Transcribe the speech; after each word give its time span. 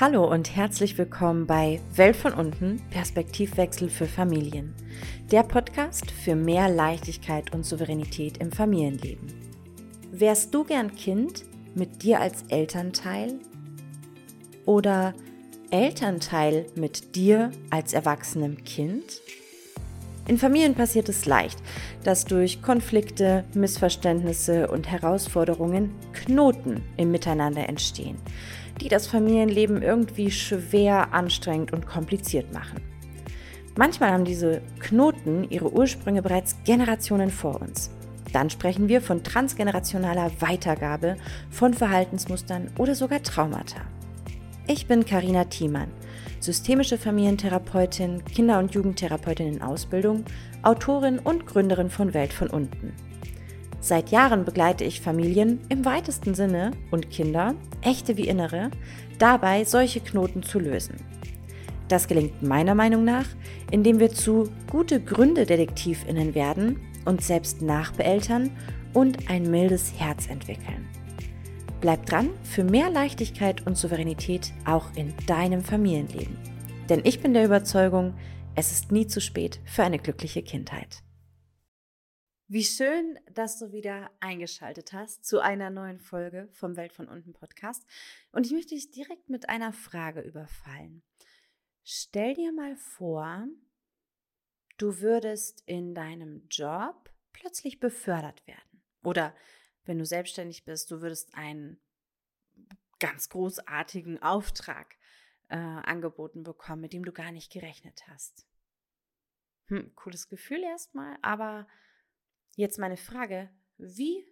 Hallo 0.00 0.28
und 0.28 0.56
herzlich 0.56 0.98
willkommen 0.98 1.46
bei 1.46 1.80
Welt 1.94 2.16
von 2.16 2.32
unten, 2.32 2.82
Perspektivwechsel 2.90 3.88
für 3.88 4.06
Familien. 4.06 4.74
Der 5.30 5.44
Podcast 5.44 6.10
für 6.10 6.34
mehr 6.34 6.68
Leichtigkeit 6.68 7.54
und 7.54 7.64
Souveränität 7.64 8.38
im 8.38 8.50
Familienleben. 8.50 9.32
Wärst 10.10 10.52
du 10.52 10.64
gern 10.64 10.96
Kind 10.96 11.44
mit 11.76 12.02
dir 12.02 12.18
als 12.18 12.42
Elternteil? 12.48 13.38
Oder 14.66 15.14
Elternteil 15.70 16.66
mit 16.74 17.14
dir 17.14 17.52
als 17.70 17.92
erwachsenem 17.92 18.64
Kind? 18.64 19.20
In 20.26 20.38
Familien 20.38 20.74
passiert 20.74 21.08
es 21.08 21.24
leicht, 21.24 21.62
dass 22.02 22.24
durch 22.24 22.62
Konflikte, 22.62 23.44
Missverständnisse 23.54 24.66
und 24.66 24.90
Herausforderungen 24.90 25.94
Knoten 26.14 26.82
im 26.96 27.12
Miteinander 27.12 27.68
entstehen 27.68 28.18
die 28.80 28.88
das 28.88 29.06
Familienleben 29.06 29.82
irgendwie 29.82 30.30
schwer, 30.30 31.12
anstrengend 31.12 31.72
und 31.72 31.86
kompliziert 31.86 32.52
machen. 32.52 32.80
Manchmal 33.76 34.12
haben 34.12 34.24
diese 34.24 34.62
Knoten 34.78 35.50
ihre 35.50 35.72
Ursprünge 35.72 36.22
bereits 36.22 36.56
Generationen 36.64 37.30
vor 37.30 37.60
uns. 37.60 37.90
Dann 38.32 38.50
sprechen 38.50 38.88
wir 38.88 39.00
von 39.00 39.22
transgenerationaler 39.22 40.30
Weitergabe 40.40 41.16
von 41.50 41.74
Verhaltensmustern 41.74 42.70
oder 42.78 42.94
sogar 42.94 43.22
Traumata. 43.22 43.80
Ich 44.66 44.86
bin 44.86 45.04
Karina 45.04 45.44
Thiemann, 45.44 45.88
systemische 46.40 46.98
Familientherapeutin, 46.98 48.24
Kinder- 48.24 48.58
und 48.58 48.74
Jugendtherapeutin 48.74 49.54
in 49.54 49.62
Ausbildung, 49.62 50.24
Autorin 50.62 51.18
und 51.18 51.46
Gründerin 51.46 51.90
von 51.90 52.14
Welt 52.14 52.32
von 52.32 52.48
unten. 52.48 52.92
Seit 53.84 54.12
Jahren 54.12 54.46
begleite 54.46 54.82
ich 54.82 55.02
Familien 55.02 55.60
im 55.68 55.84
weitesten 55.84 56.34
Sinne 56.34 56.70
und 56.90 57.10
Kinder, 57.10 57.54
echte 57.82 58.16
wie 58.16 58.26
innere, 58.26 58.70
dabei 59.18 59.64
solche 59.64 60.00
Knoten 60.00 60.42
zu 60.42 60.58
lösen. 60.58 60.94
Das 61.88 62.08
gelingt 62.08 62.42
meiner 62.42 62.74
Meinung 62.74 63.04
nach, 63.04 63.26
indem 63.70 64.00
wir 64.00 64.08
zu 64.08 64.48
gute 64.70 65.02
Gründe 65.02 65.44
Detektivinnen 65.44 66.34
werden, 66.34 66.80
uns 67.04 67.26
selbst 67.26 67.60
nachbeeltern 67.60 68.52
und 68.94 69.28
ein 69.28 69.50
mildes 69.50 69.92
Herz 69.98 70.30
entwickeln. 70.30 70.88
Bleib 71.82 72.06
dran 72.06 72.30
für 72.42 72.64
mehr 72.64 72.88
Leichtigkeit 72.88 73.66
und 73.66 73.76
Souveränität 73.76 74.54
auch 74.64 74.86
in 74.96 75.12
deinem 75.26 75.62
Familienleben. 75.62 76.38
Denn 76.88 77.02
ich 77.04 77.20
bin 77.20 77.34
der 77.34 77.44
Überzeugung, 77.44 78.14
es 78.54 78.72
ist 78.72 78.92
nie 78.92 79.06
zu 79.06 79.20
spät 79.20 79.60
für 79.66 79.82
eine 79.82 79.98
glückliche 79.98 80.40
Kindheit. 80.40 81.03
Wie 82.54 82.62
schön, 82.62 83.18
dass 83.32 83.58
du 83.58 83.72
wieder 83.72 84.12
eingeschaltet 84.20 84.92
hast 84.92 85.24
zu 85.24 85.40
einer 85.40 85.70
neuen 85.70 85.98
Folge 85.98 86.48
vom 86.52 86.76
Welt 86.76 86.92
von 86.92 87.08
unten 87.08 87.32
Podcast. 87.32 87.84
Und 88.30 88.46
ich 88.46 88.52
möchte 88.52 88.76
dich 88.76 88.92
direkt 88.92 89.28
mit 89.28 89.48
einer 89.48 89.72
Frage 89.72 90.20
überfallen. 90.20 91.02
Stell 91.82 92.34
dir 92.34 92.52
mal 92.52 92.76
vor, 92.76 93.48
du 94.76 95.00
würdest 95.00 95.64
in 95.66 95.96
deinem 95.96 96.46
Job 96.48 97.10
plötzlich 97.32 97.80
befördert 97.80 98.46
werden. 98.46 98.84
Oder 99.02 99.34
wenn 99.84 99.98
du 99.98 100.06
selbstständig 100.06 100.64
bist, 100.64 100.92
du 100.92 101.00
würdest 101.00 101.34
einen 101.34 101.80
ganz 103.00 103.30
großartigen 103.30 104.22
Auftrag 104.22 104.94
äh, 105.48 105.56
angeboten 105.56 106.44
bekommen, 106.44 106.82
mit 106.82 106.92
dem 106.92 107.04
du 107.04 107.10
gar 107.10 107.32
nicht 107.32 107.50
gerechnet 107.50 108.06
hast. 108.06 108.46
Hm, 109.66 109.92
cooles 109.96 110.28
Gefühl 110.28 110.62
erstmal, 110.62 111.18
aber 111.20 111.66
Jetzt 112.56 112.78
meine 112.78 112.96
Frage, 112.96 113.50
wie 113.78 114.24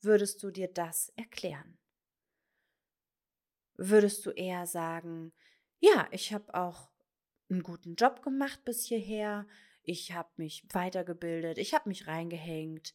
würdest 0.00 0.42
du 0.42 0.50
dir 0.50 0.66
das 0.68 1.10
erklären? 1.16 1.78
Würdest 3.76 4.26
du 4.26 4.30
eher 4.30 4.66
sagen, 4.66 5.32
ja, 5.78 6.08
ich 6.10 6.32
habe 6.32 6.54
auch 6.54 6.90
einen 7.48 7.62
guten 7.62 7.94
Job 7.94 8.22
gemacht 8.22 8.64
bis 8.64 8.84
hierher, 8.84 9.46
ich 9.82 10.12
habe 10.12 10.30
mich 10.36 10.64
weitergebildet, 10.70 11.58
ich 11.58 11.74
habe 11.74 11.88
mich 11.88 12.06
reingehängt, 12.06 12.94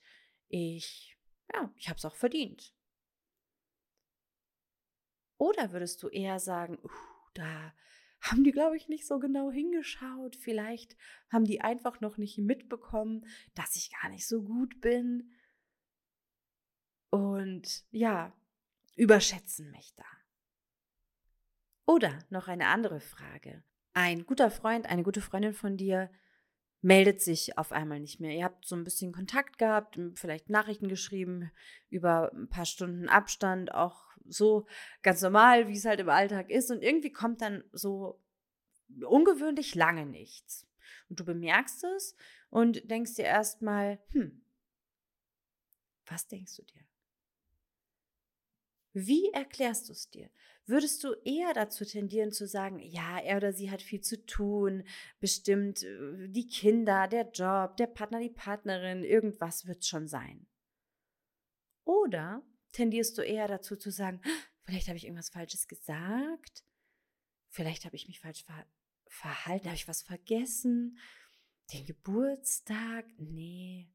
ich, 0.50 1.18
ja, 1.54 1.74
ich 1.78 1.88
habe 1.88 1.98
es 1.98 2.06
auch 2.06 2.16
verdient. 2.16 2.74
Oder 5.38 5.72
würdest 5.72 6.04
du 6.04 6.10
eher 6.10 6.40
sagen, 6.40 6.78
uh, 6.84 6.90
da 7.34 7.74
haben 8.32 8.44
die, 8.44 8.52
glaube 8.52 8.78
ich, 8.78 8.88
nicht 8.88 9.06
so 9.06 9.20
genau 9.20 9.52
hingeschaut. 9.52 10.36
Vielleicht 10.36 10.96
haben 11.30 11.46
die 11.46 11.62
einfach 11.62 12.02
noch 12.02 12.18
nicht 12.18 12.38
mitbekommen, 12.38 13.26
dass 13.56 13.76
ich 13.76 13.92
gar 13.92 14.10
nicht 14.10 14.28
so 14.28 14.44
gut 14.44 14.80
bin. 14.82 15.32
Und 17.10 17.86
ja, 17.92 18.34
überschätzen 18.96 19.72
mich 19.72 19.94
da. 19.96 20.06
Oder 21.86 22.20
noch 22.30 22.48
eine 22.48 22.68
andere 22.68 23.00
Frage. 23.00 23.64
Ein 23.94 24.26
guter 24.26 24.52
Freund, 24.52 24.88
eine 24.88 25.04
gute 25.04 25.22
Freundin 25.22 25.54
von 25.54 25.78
dir 25.78 26.12
meldet 26.82 27.22
sich 27.22 27.58
auf 27.58 27.72
einmal 27.72 28.00
nicht 28.00 28.20
mehr. 28.20 28.36
Ihr 28.36 28.44
habt 28.44 28.66
so 28.66 28.76
ein 28.76 28.84
bisschen 28.84 29.12
Kontakt 29.12 29.58
gehabt, 29.58 30.00
vielleicht 30.16 30.50
Nachrichten 30.50 30.88
geschrieben 30.88 31.52
über 31.90 32.32
ein 32.34 32.50
paar 32.50 32.66
Stunden 32.66 33.10
Abstand, 33.10 33.74
auch 33.74 34.06
so 34.26 34.68
ganz 35.02 35.22
normal, 35.22 35.68
wie 35.68 35.78
es 35.78 35.86
halt 35.86 36.00
im 36.00 36.10
Alltag 36.10 36.50
ist. 36.50 36.70
Und 36.70 36.84
irgendwie 36.84 37.12
kommt 37.12 37.42
dann 37.42 37.64
so 37.72 38.22
ungewöhnlich 39.04 39.76
lange 39.76 40.06
nichts. 40.06 40.68
Und 41.10 41.20
du 41.20 41.26
bemerkst 41.26 41.84
es 41.84 42.16
und 42.50 42.90
denkst 42.90 43.16
dir 43.16 43.26
erstmal, 43.26 44.00
hm, 44.12 44.42
was 46.06 46.28
denkst 46.28 46.56
du 46.58 46.64
dir? 46.64 46.86
Wie 49.00 49.30
erklärst 49.30 49.90
du 49.90 49.94
es 49.94 50.10
dir? 50.10 50.28
Würdest 50.66 51.04
du 51.04 51.14
eher 51.24 51.54
dazu 51.54 51.86
tendieren 51.86 52.32
zu 52.32 52.48
sagen, 52.48 52.80
ja, 52.80 53.20
er 53.20 53.38
oder 53.38 53.54
sie 53.54 53.70
hat 53.70 53.84
viel 53.84 54.02
zu 54.02 54.26
tun, 54.26 54.88
bestimmt 55.20 55.84
äh, 55.84 56.28
die 56.30 56.48
Kinder, 56.48 57.08
der 57.08 57.30
Job, 57.30 57.78
der 57.78 57.86
Partner, 57.86 58.20
die 58.20 58.32
Partnerin, 58.32 59.04
irgendwas 59.04 59.68
wird 59.68 59.86
schon 59.86 60.08
sein? 60.08 60.48
Oder 61.84 62.42
tendierst 62.72 63.20
du 63.20 63.22
eher 63.22 63.48
dazu 63.48 63.76
zu 63.76 63.92
sagen, 63.92 64.20
vielleicht 64.66 64.88
habe 64.88 64.98
ich 64.98 65.04
irgendwas 65.06 65.30
Falsches 65.30 65.68
gesagt, 65.68 66.64
vielleicht 67.50 67.86
habe 67.86 67.96
ich 67.96 68.08
mich 68.08 68.20
falsch 68.20 68.46
ver 68.46 68.66
verhalten, 69.10 69.68
habe 69.68 69.76
ich 69.76 69.88
was 69.88 70.02
vergessen, 70.02 70.98
den 71.72 71.86
Geburtstag, 71.86 73.06
nee, 73.20 73.94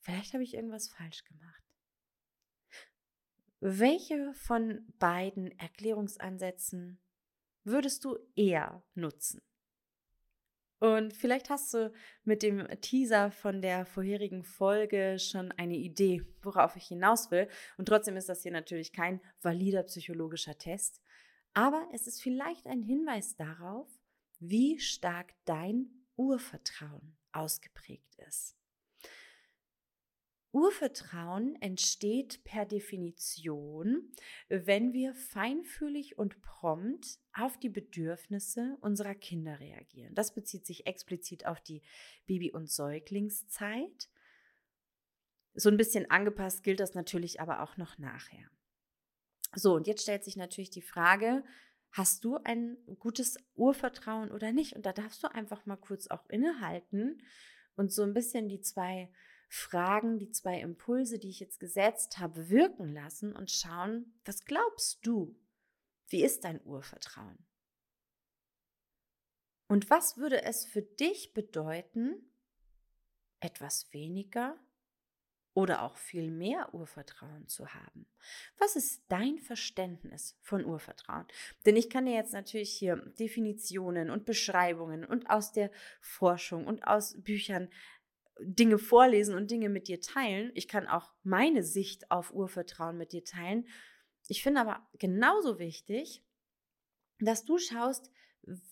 vielleicht 0.00 0.34
habe 0.34 0.44
ich 0.44 0.52
irgendwas 0.52 0.88
falsch 0.88 1.24
gemacht. 1.24 1.65
Welche 3.60 4.34
von 4.34 4.86
beiden 4.98 5.50
Erklärungsansätzen 5.58 7.00
würdest 7.64 8.04
du 8.04 8.18
eher 8.34 8.82
nutzen? 8.94 9.40
Und 10.78 11.14
vielleicht 11.14 11.48
hast 11.48 11.72
du 11.72 11.90
mit 12.24 12.42
dem 12.42 12.68
Teaser 12.82 13.30
von 13.30 13.62
der 13.62 13.86
vorherigen 13.86 14.44
Folge 14.44 15.18
schon 15.18 15.50
eine 15.52 15.76
Idee, 15.76 16.22
worauf 16.42 16.76
ich 16.76 16.86
hinaus 16.88 17.30
will. 17.30 17.48
Und 17.78 17.88
trotzdem 17.88 18.16
ist 18.16 18.28
das 18.28 18.42
hier 18.42 18.52
natürlich 18.52 18.92
kein 18.92 19.22
valider 19.40 19.84
psychologischer 19.84 20.58
Test. 20.58 21.00
Aber 21.54 21.88
es 21.94 22.06
ist 22.06 22.22
vielleicht 22.22 22.66
ein 22.66 22.82
Hinweis 22.82 23.36
darauf, 23.36 23.88
wie 24.38 24.78
stark 24.78 25.32
dein 25.46 26.04
Urvertrauen 26.16 27.16
ausgeprägt 27.32 28.14
ist. 28.28 28.54
Urvertrauen 30.56 31.60
entsteht 31.60 32.42
per 32.42 32.64
Definition, 32.64 34.10
wenn 34.48 34.94
wir 34.94 35.14
feinfühlig 35.14 36.16
und 36.16 36.40
prompt 36.40 37.18
auf 37.34 37.58
die 37.58 37.68
Bedürfnisse 37.68 38.78
unserer 38.80 39.14
Kinder 39.14 39.60
reagieren. 39.60 40.14
Das 40.14 40.32
bezieht 40.32 40.64
sich 40.64 40.86
explizit 40.86 41.44
auf 41.44 41.60
die 41.60 41.82
Baby- 42.24 42.52
und 42.52 42.70
Säuglingszeit. 42.70 44.08
So 45.52 45.68
ein 45.68 45.76
bisschen 45.76 46.10
angepasst 46.10 46.62
gilt 46.62 46.80
das 46.80 46.94
natürlich 46.94 47.38
aber 47.38 47.62
auch 47.62 47.76
noch 47.76 47.98
nachher. 47.98 48.48
So, 49.54 49.74
und 49.74 49.86
jetzt 49.86 50.04
stellt 50.04 50.24
sich 50.24 50.36
natürlich 50.36 50.70
die 50.70 50.80
Frage, 50.80 51.44
hast 51.90 52.24
du 52.24 52.38
ein 52.44 52.78
gutes 52.98 53.36
Urvertrauen 53.56 54.30
oder 54.30 54.52
nicht? 54.52 54.74
Und 54.74 54.86
da 54.86 54.94
darfst 54.94 55.22
du 55.22 55.30
einfach 55.30 55.66
mal 55.66 55.76
kurz 55.76 56.06
auch 56.06 56.24
innehalten 56.30 57.20
und 57.74 57.92
so 57.92 58.04
ein 58.04 58.14
bisschen 58.14 58.48
die 58.48 58.62
zwei 58.62 59.10
Fragen, 59.48 60.18
die 60.18 60.30
zwei 60.30 60.60
Impulse, 60.60 61.18
die 61.18 61.30
ich 61.30 61.40
jetzt 61.40 61.60
gesetzt 61.60 62.18
habe, 62.18 62.50
wirken 62.50 62.92
lassen 62.92 63.34
und 63.34 63.50
schauen, 63.50 64.20
was 64.24 64.44
glaubst 64.44 64.98
du? 65.06 65.36
Wie 66.08 66.24
ist 66.24 66.44
dein 66.44 66.64
Urvertrauen? 66.64 67.38
Und 69.68 69.90
was 69.90 70.16
würde 70.16 70.42
es 70.42 70.64
für 70.64 70.82
dich 70.82 71.34
bedeuten, 71.34 72.14
etwas 73.40 73.92
weniger 73.92 74.56
oder 75.54 75.82
auch 75.82 75.96
viel 75.96 76.30
mehr 76.30 76.72
Urvertrauen 76.74 77.48
zu 77.48 77.66
haben? 77.74 78.06
Was 78.58 78.76
ist 78.76 79.02
dein 79.08 79.38
Verständnis 79.38 80.38
von 80.42 80.64
Urvertrauen? 80.64 81.26
Denn 81.64 81.76
ich 81.76 81.90
kann 81.90 82.06
dir 82.06 82.14
jetzt 82.14 82.32
natürlich 82.32 82.70
hier 82.70 82.96
Definitionen 83.18 84.10
und 84.10 84.24
Beschreibungen 84.24 85.04
und 85.04 85.28
aus 85.30 85.52
der 85.52 85.70
Forschung 86.00 86.66
und 86.66 86.86
aus 86.86 87.20
Büchern 87.22 87.68
Dinge 88.40 88.78
vorlesen 88.78 89.34
und 89.34 89.50
Dinge 89.50 89.68
mit 89.68 89.88
dir 89.88 90.00
teilen. 90.00 90.50
Ich 90.54 90.68
kann 90.68 90.86
auch 90.86 91.12
meine 91.22 91.62
Sicht 91.62 92.10
auf 92.10 92.32
Urvertrauen 92.32 92.96
mit 92.96 93.12
dir 93.12 93.24
teilen. 93.24 93.66
Ich 94.28 94.42
finde 94.42 94.60
aber 94.60 94.86
genauso 94.98 95.58
wichtig, 95.58 96.22
dass 97.18 97.44
du 97.44 97.58
schaust, 97.58 98.10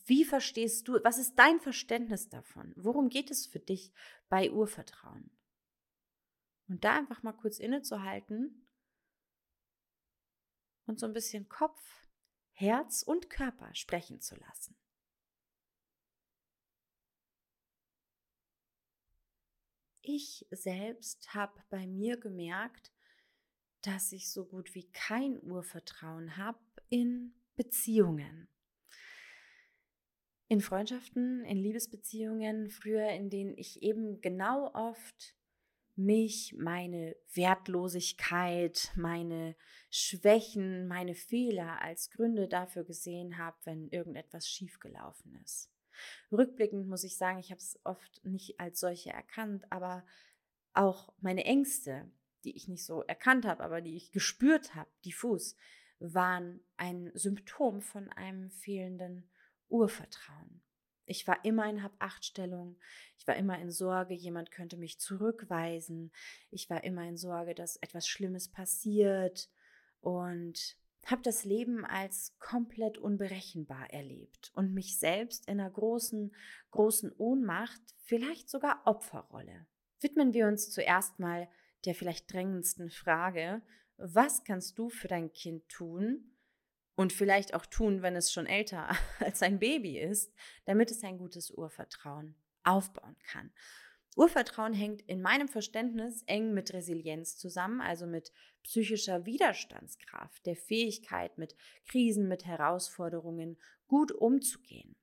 wie 0.07 0.25
verstehst 0.25 0.87
du, 0.87 1.01
was 1.03 1.19
ist 1.19 1.37
dein 1.37 1.61
Verständnis 1.61 2.29
davon? 2.29 2.73
Worum 2.77 3.09
geht 3.09 3.31
es 3.31 3.47
für 3.47 3.59
dich 3.59 3.93
bei 4.29 4.51
Urvertrauen? 4.51 5.31
Und 6.69 6.85
da 6.85 6.97
einfach 6.97 7.23
mal 7.23 7.33
kurz 7.33 7.59
innezuhalten 7.59 8.69
und 10.87 11.01
so 11.01 11.07
ein 11.07 11.13
bisschen 11.13 11.49
Kopf, 11.49 11.83
Herz 12.53 13.03
und 13.03 13.31
Körper 13.31 13.75
sprechen 13.75 14.21
zu 14.21 14.37
lassen. 14.37 14.77
Ich 20.07 20.47
selbst 20.51 21.33
habe 21.33 21.65
bei 21.71 21.87
mir 21.87 22.19
gemerkt, 22.19 22.93
dass 23.81 24.13
ich 24.13 24.31
so 24.31 24.45
gut 24.45 24.75
wie 24.75 24.91
kein 24.93 25.43
Urvertrauen 25.43 26.37
habe 26.37 26.59
in 26.91 27.35
Beziehungen. 27.57 28.49
In 30.49 30.61
Freundschaften, 30.61 31.43
in 31.47 31.57
Liebesbeziehungen, 31.57 32.69
früher, 32.69 33.09
in 33.13 33.31
denen 33.31 33.57
ich 33.57 33.83
eben 33.83 34.21
genau 34.21 34.71
oft 34.75 35.35
mich, 35.97 36.55
meine 36.59 37.17
Wertlosigkeit, 37.33 38.93
meine 38.97 39.57
Schwächen, 39.89 40.87
meine 40.87 41.15
Fehler 41.15 41.81
als 41.81 42.11
Gründe 42.11 42.47
dafür 42.47 42.85
gesehen 42.85 43.39
habe, 43.39 43.57
wenn 43.65 43.89
irgendetwas 43.89 44.47
schiefgelaufen 44.47 45.35
ist. 45.43 45.74
Rückblickend 46.33 46.87
muss 46.89 47.05
ich 47.05 47.17
sagen, 47.17 47.39
ich 47.39 47.51
habe 47.51 47.61
es 47.61 47.79
oft 47.85 48.25
nicht 48.25 48.61
als 48.61 48.81
solche 48.81 49.11
erkannt, 49.11 49.65
aber 49.71 50.05
auch 50.73 51.13
meine 51.21 51.45
Ängste, 51.45 52.11
die 52.45 52.57
ich 52.57 52.69
nicht 52.69 52.85
so 52.85 53.03
erkannt 53.03 53.47
habe, 53.47 53.63
aber 53.63 53.81
die 53.81 53.97
ich 53.97 54.13
gespürt 54.13 54.75
habe, 54.75 54.91
diffus, 55.05 55.57
waren 56.01 56.61
ein 56.77 57.11
Symptom 57.15 57.81
von 57.81 58.11
einem 58.11 58.51
fehlenden 58.51 59.31
Urvertrauen. 59.69 60.63
Ich 61.07 61.27
war 61.27 61.45
immer 61.45 61.69
in 61.69 61.83
Hab-Acht-Stellung. 61.83 62.79
Ich 63.19 63.27
war 63.27 63.37
immer 63.37 63.59
in 63.59 63.71
Sorge, 63.71 64.15
jemand 64.15 64.51
könnte 64.51 64.77
mich 64.77 64.99
zurückweisen. 64.99 66.13
Ich 66.51 66.71
war 66.71 66.83
immer 66.85 67.07
in 67.07 67.17
Sorge, 67.17 67.55
dass 67.55 67.77
etwas 67.77 68.09
Schlimmes 68.09 68.49
passiert 68.49 69.51
und 70.01 70.79
habe 71.11 71.23
das 71.23 71.45
Leben 71.45 71.85
als 71.85 72.37
komplett 72.39 72.99
unberechenbar 72.99 73.91
erlebt 73.91 74.53
und 74.55 74.75
mich 74.75 74.99
selbst 74.99 75.47
in 75.49 75.61
einer 75.61 75.71
großen, 75.71 76.35
großen 76.71 77.13
Ohnmacht, 77.17 77.81
vielleicht 78.05 78.49
sogar 78.49 78.83
Opferrolle. 78.87 79.67
Widmen 80.01 80.35
wir 80.35 80.47
uns 80.47 80.71
zuerst 80.71 81.19
mal 81.19 81.49
der 81.85 81.95
vielleicht 81.95 82.33
drängendsten 82.33 82.91
Frage, 82.91 83.63
was 83.97 84.45
kannst 84.45 84.79
du 84.79 84.89
für 84.89 85.09
dein 85.09 85.33
Kind 85.33 85.69
tun, 85.69 86.35
und 86.97 87.13
vielleicht 87.13 87.55
auch 87.55 87.67
tun, 87.67 88.03
wenn 88.03 88.17
es 88.17 88.33
schon 88.33 88.47
älter 88.47 88.91
als 89.21 89.43
ein 89.43 89.59
Baby 89.59 89.99
ist, 89.99 90.33
damit 90.65 90.91
es 90.91 91.03
ein 91.03 91.19
gutes 91.19 91.51
Urvertrauen 91.51 92.35
aufbauen 92.63 93.17
kann. 93.25 93.53
Urvertrauen 94.17 94.73
hängt 94.73 95.03
in 95.03 95.21
meinem 95.21 95.49
Verständnis 95.49 96.23
eng 96.27 96.55
mit 96.55 96.73
Resilienz 96.73 97.37
zusammen, 97.37 97.81
also 97.81 98.07
mit 98.07 98.33
psychischer 98.63 99.27
Widerstandskraft, 99.27 100.47
der 100.47 100.57
Fähigkeit, 100.57 101.37
mit 101.37 101.57
Krisen, 101.87 102.29
mit 102.29 102.47
Herausforderungen 102.47 103.59
gut 103.87 104.13
umzugehen. 104.13 104.95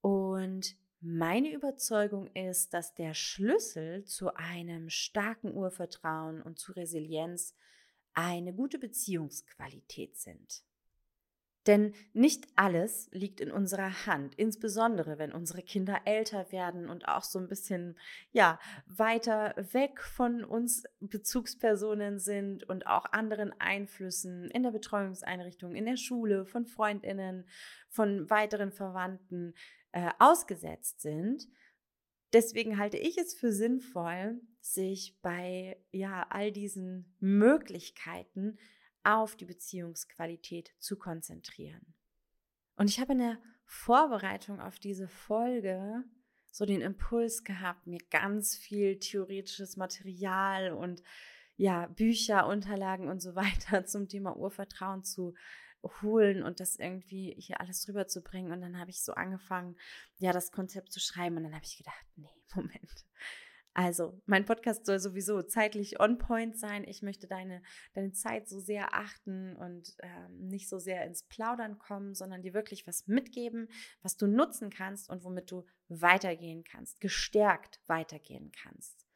Und 0.00 0.76
meine 1.00 1.52
Überzeugung 1.52 2.26
ist, 2.34 2.74
dass 2.74 2.94
der 2.94 3.14
Schlüssel 3.14 4.04
zu 4.04 4.34
einem 4.34 4.90
starken 4.90 5.54
Urvertrauen 5.54 6.42
und 6.42 6.58
zu 6.58 6.72
Resilienz 6.72 7.54
eine 8.12 8.52
gute 8.52 8.78
Beziehungsqualität 8.78 10.16
sind. 10.16 10.64
Denn 11.66 11.94
nicht 12.12 12.46
alles 12.54 13.08
liegt 13.10 13.40
in 13.40 13.50
unserer 13.50 14.06
Hand, 14.06 14.34
insbesondere 14.36 15.18
wenn 15.18 15.32
unsere 15.32 15.62
Kinder 15.62 16.00
älter 16.04 16.52
werden 16.52 16.88
und 16.88 17.08
auch 17.08 17.24
so 17.24 17.40
ein 17.40 17.48
bisschen 17.48 17.98
ja, 18.30 18.60
weiter 18.86 19.54
weg 19.72 20.00
von 20.00 20.44
uns 20.44 20.84
Bezugspersonen 21.00 22.20
sind 22.20 22.68
und 22.68 22.86
auch 22.86 23.06
anderen 23.06 23.52
Einflüssen 23.60 24.48
in 24.50 24.62
der 24.62 24.70
Betreuungseinrichtung, 24.70 25.74
in 25.74 25.86
der 25.86 25.96
Schule, 25.96 26.46
von 26.46 26.66
Freundinnen, 26.66 27.48
von 27.88 28.30
weiteren 28.30 28.70
Verwandten 28.70 29.54
äh, 29.90 30.10
ausgesetzt 30.20 31.00
sind. 31.00 31.48
Deswegen 32.32 32.78
halte 32.78 32.98
ich 32.98 33.18
es 33.18 33.34
für 33.34 33.52
sinnvoll, 33.52 34.40
sich 34.60 35.18
bei 35.22 35.78
ja 35.90 36.26
all 36.28 36.52
diesen 36.52 37.16
Möglichkeiten 37.18 38.58
auf 39.06 39.36
die 39.36 39.44
Beziehungsqualität 39.44 40.74
zu 40.78 40.96
konzentrieren. 40.96 41.94
Und 42.76 42.90
ich 42.90 43.00
habe 43.00 43.12
in 43.12 43.18
der 43.18 43.38
Vorbereitung 43.64 44.60
auf 44.60 44.78
diese 44.78 45.08
Folge 45.08 46.04
so 46.50 46.64
den 46.66 46.80
Impuls 46.80 47.44
gehabt, 47.44 47.86
mir 47.86 48.00
ganz 48.10 48.56
viel 48.56 48.98
theoretisches 48.98 49.76
Material 49.76 50.72
und 50.72 51.02
ja, 51.56 51.86
Bücher, 51.86 52.46
Unterlagen 52.46 53.08
und 53.08 53.20
so 53.20 53.34
weiter 53.36 53.86
zum 53.86 54.08
Thema 54.08 54.36
Urvertrauen 54.36 55.04
zu 55.04 55.34
holen 56.02 56.42
und 56.42 56.58
das 56.60 56.76
irgendwie 56.76 57.36
hier 57.38 57.60
alles 57.60 57.82
drüber 57.82 58.08
zu 58.08 58.22
bringen. 58.22 58.52
Und 58.52 58.60
dann 58.60 58.78
habe 58.78 58.90
ich 58.90 59.02
so 59.02 59.12
angefangen, 59.12 59.76
ja, 60.18 60.32
das 60.32 60.50
Konzept 60.50 60.92
zu 60.92 61.00
schreiben. 61.00 61.36
Und 61.36 61.44
dann 61.44 61.54
habe 61.54 61.64
ich 61.64 61.76
gedacht, 61.76 62.04
nee, 62.16 62.28
Moment. 62.54 63.04
Also, 63.78 64.18
mein 64.24 64.46
Podcast 64.46 64.86
soll 64.86 64.98
sowieso 64.98 65.42
zeitlich 65.42 66.00
on 66.00 66.16
point 66.16 66.56
sein. 66.56 66.82
Ich 66.88 67.02
möchte 67.02 67.26
deine, 67.26 67.60
deine 67.92 68.12
Zeit 68.12 68.48
so 68.48 68.58
sehr 68.58 68.94
achten 68.94 69.54
und 69.54 69.94
ähm, 69.98 70.48
nicht 70.48 70.70
so 70.70 70.78
sehr 70.78 71.04
ins 71.04 71.24
Plaudern 71.24 71.78
kommen, 71.78 72.14
sondern 72.14 72.40
dir 72.40 72.54
wirklich 72.54 72.86
was 72.86 73.06
mitgeben, 73.06 73.68
was 74.00 74.16
du 74.16 74.28
nutzen 74.28 74.70
kannst 74.70 75.10
und 75.10 75.24
womit 75.24 75.50
du 75.50 75.66
weitergehen 75.88 76.64
kannst, 76.64 77.02
gestärkt 77.02 77.78
weitergehen 77.86 78.50
kannst. 78.62 79.06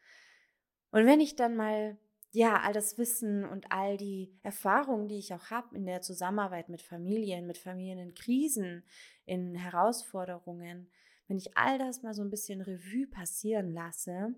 Und 0.91 1.07
wenn 1.07 1.21
ich 1.21 1.37
dann 1.37 1.57
mal 1.57 1.97
ja, 2.33 2.61
all 2.61 2.75
das 2.75 2.99
Wissen 2.99 3.47
und 3.47 3.73
all 3.73 3.97
die 3.97 4.39
Erfahrungen, 4.43 5.09
die 5.09 5.19
ich 5.19 5.33
auch 5.33 5.49
habe 5.49 5.75
in 5.75 5.87
der 5.87 6.03
Zusammenarbeit 6.03 6.69
mit 6.69 6.83
Familien, 6.83 7.47
mit 7.47 7.57
Familienkrisen, 7.57 8.85
in 9.25 9.55
Herausforderungen, 9.55 10.91
wenn 11.29 11.39
ich 11.39 11.57
all 11.57 11.79
das 11.79 12.03
mal 12.03 12.13
so 12.13 12.23
ein 12.23 12.31
bisschen 12.31 12.61
Revue 12.61 13.07
passieren 13.07 13.73
lasse, 13.73 14.35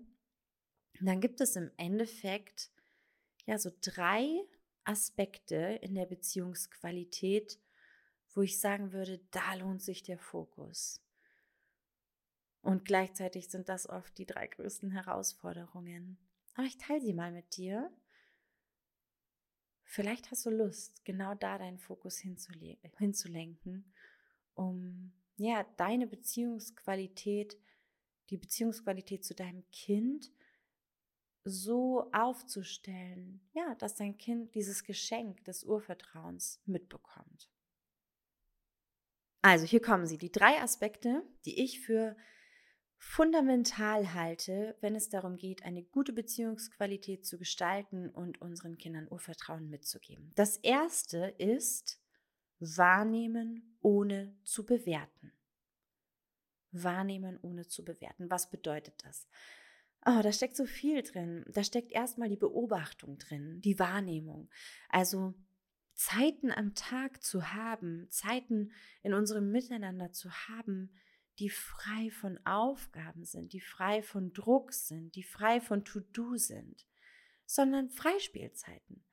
dann 1.05 1.21
gibt 1.21 1.41
es 1.41 1.55
im 1.55 1.71
Endeffekt 1.77 2.71
ja 3.45 3.57
so 3.57 3.71
drei 3.81 4.41
Aspekte 4.83 5.79
in 5.81 5.95
der 5.95 6.05
Beziehungsqualität, 6.05 7.59
wo 8.33 8.41
ich 8.41 8.59
sagen 8.59 8.91
würde, 8.91 9.19
da 9.31 9.53
lohnt 9.55 9.81
sich 9.81 10.03
der 10.03 10.17
Fokus. 10.17 11.01
Und 12.61 12.85
gleichzeitig 12.85 13.49
sind 13.49 13.67
das 13.69 13.89
oft 13.89 14.17
die 14.17 14.25
drei 14.25 14.47
größten 14.47 14.91
Herausforderungen. 14.91 16.17
Aber 16.55 16.65
ich 16.65 16.77
teile 16.77 17.01
sie 17.01 17.13
mal 17.13 17.31
mit 17.31 17.57
dir. 17.57 17.91
Vielleicht 19.83 20.31
hast 20.31 20.45
du 20.45 20.49
Lust, 20.49 21.03
genau 21.03 21.35
da 21.35 21.57
deinen 21.57 21.77
Fokus 21.77 22.17
hinzulenken, 22.17 23.93
um 24.55 25.11
ja 25.35 25.65
deine 25.77 26.07
Beziehungsqualität, 26.07 27.57
die 28.29 28.37
Beziehungsqualität 28.37 29.25
zu 29.25 29.35
deinem 29.35 29.69
Kind 29.71 30.31
so 31.43 32.09
aufzustellen, 32.13 33.41
ja, 33.53 33.75
dass 33.75 33.95
dein 33.95 34.17
Kind 34.17 34.55
dieses 34.55 34.83
Geschenk 34.83 35.43
des 35.43 35.63
Urvertrauens 35.63 36.61
mitbekommt. 36.65 37.49
Also 39.41 39.65
hier 39.65 39.81
kommen 39.81 40.07
sie, 40.07 40.17
die 40.17 40.31
drei 40.31 40.61
Aspekte, 40.61 41.21
die 41.45 41.61
ich 41.61 41.81
für 41.81 42.15
fundamental 42.97 44.13
halte, 44.13 44.77
wenn 44.79 44.95
es 44.95 45.09
darum 45.09 45.35
geht, 45.35 45.65
eine 45.65 45.83
gute 45.83 46.13
Beziehungsqualität 46.13 47.25
zu 47.25 47.37
gestalten 47.37 48.09
und 48.09 48.41
unseren 48.41 48.77
Kindern 48.77 49.09
Urvertrauen 49.09 49.69
mitzugeben. 49.69 50.31
Das 50.35 50.55
erste 50.57 51.35
ist 51.37 52.01
wahrnehmen 52.59 53.77
ohne 53.81 54.33
zu 54.45 54.65
bewerten. 54.65 55.33
Wahrnehmen 56.71 57.37
ohne 57.41 57.67
zu 57.67 57.83
bewerten. 57.83 58.31
Was 58.31 58.49
bedeutet 58.49 59.03
das? 59.03 59.27
Oh, 60.05 60.19
da 60.21 60.31
steckt 60.31 60.55
so 60.55 60.65
viel 60.65 61.01
drin. 61.01 61.45
Da 61.47 61.63
steckt 61.63 61.91
erstmal 61.91 62.29
die 62.29 62.37
Beobachtung 62.37 63.17
drin, 63.17 63.61
die 63.61 63.79
Wahrnehmung. 63.79 64.49
Also 64.89 65.33
Zeiten 65.95 66.51
am 66.51 66.75
Tag 66.75 67.23
zu 67.23 67.53
haben, 67.53 68.07
Zeiten 68.09 68.71
in 69.03 69.13
unserem 69.13 69.51
Miteinander 69.51 70.11
zu 70.11 70.29
haben, 70.31 70.91
die 71.39 71.49
frei 71.49 72.11
von 72.11 72.37
Aufgaben 72.45 73.23
sind, 73.23 73.53
die 73.53 73.61
frei 73.61 74.03
von 74.03 74.33
Druck 74.33 74.73
sind, 74.73 75.15
die 75.15 75.23
frei 75.23 75.61
von 75.61 75.85
To-Do 75.85 76.35
sind, 76.35 76.85
sondern 77.45 77.89
Freispielzeiten. 77.89 79.05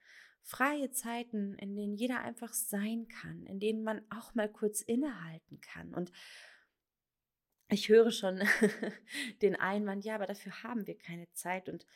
Freie 0.42 0.90
Zeiten, 0.90 1.54
in 1.54 1.76
denen 1.76 1.94
jeder 1.94 2.20
einfach 2.20 2.52
sein 2.52 3.06
kann, 3.08 3.46
in 3.46 3.60
denen 3.60 3.84
man 3.84 4.02
auch 4.10 4.34
mal 4.34 4.50
kurz 4.50 4.80
innehalten 4.80 5.60
kann 5.60 5.94
und 5.94 6.10
ich 7.70 7.88
höre 7.88 8.10
schon 8.10 8.42
den 9.42 9.56
Einwand, 9.56 10.04
ja, 10.04 10.14
aber 10.14 10.26
dafür 10.26 10.62
haben 10.62 10.86
wir 10.86 10.96
keine 10.98 11.30
Zeit. 11.32 11.68
Und 11.68 11.86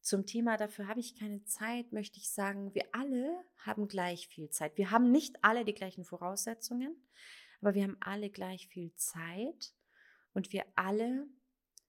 zum 0.00 0.26
Thema, 0.26 0.56
dafür 0.56 0.88
habe 0.88 1.00
ich 1.00 1.14
keine 1.14 1.44
Zeit, 1.44 1.92
möchte 1.92 2.18
ich 2.18 2.30
sagen, 2.30 2.74
wir 2.74 2.86
alle 2.92 3.44
haben 3.58 3.88
gleich 3.88 4.28
viel 4.28 4.50
Zeit. 4.50 4.76
Wir 4.76 4.90
haben 4.90 5.10
nicht 5.10 5.36
alle 5.42 5.64
die 5.64 5.74
gleichen 5.74 6.04
Voraussetzungen, 6.04 6.96
aber 7.60 7.74
wir 7.74 7.84
haben 7.84 7.96
alle 8.00 8.30
gleich 8.30 8.66
viel 8.68 8.92
Zeit 8.94 9.72
und 10.34 10.52
wir 10.52 10.64
alle 10.74 11.26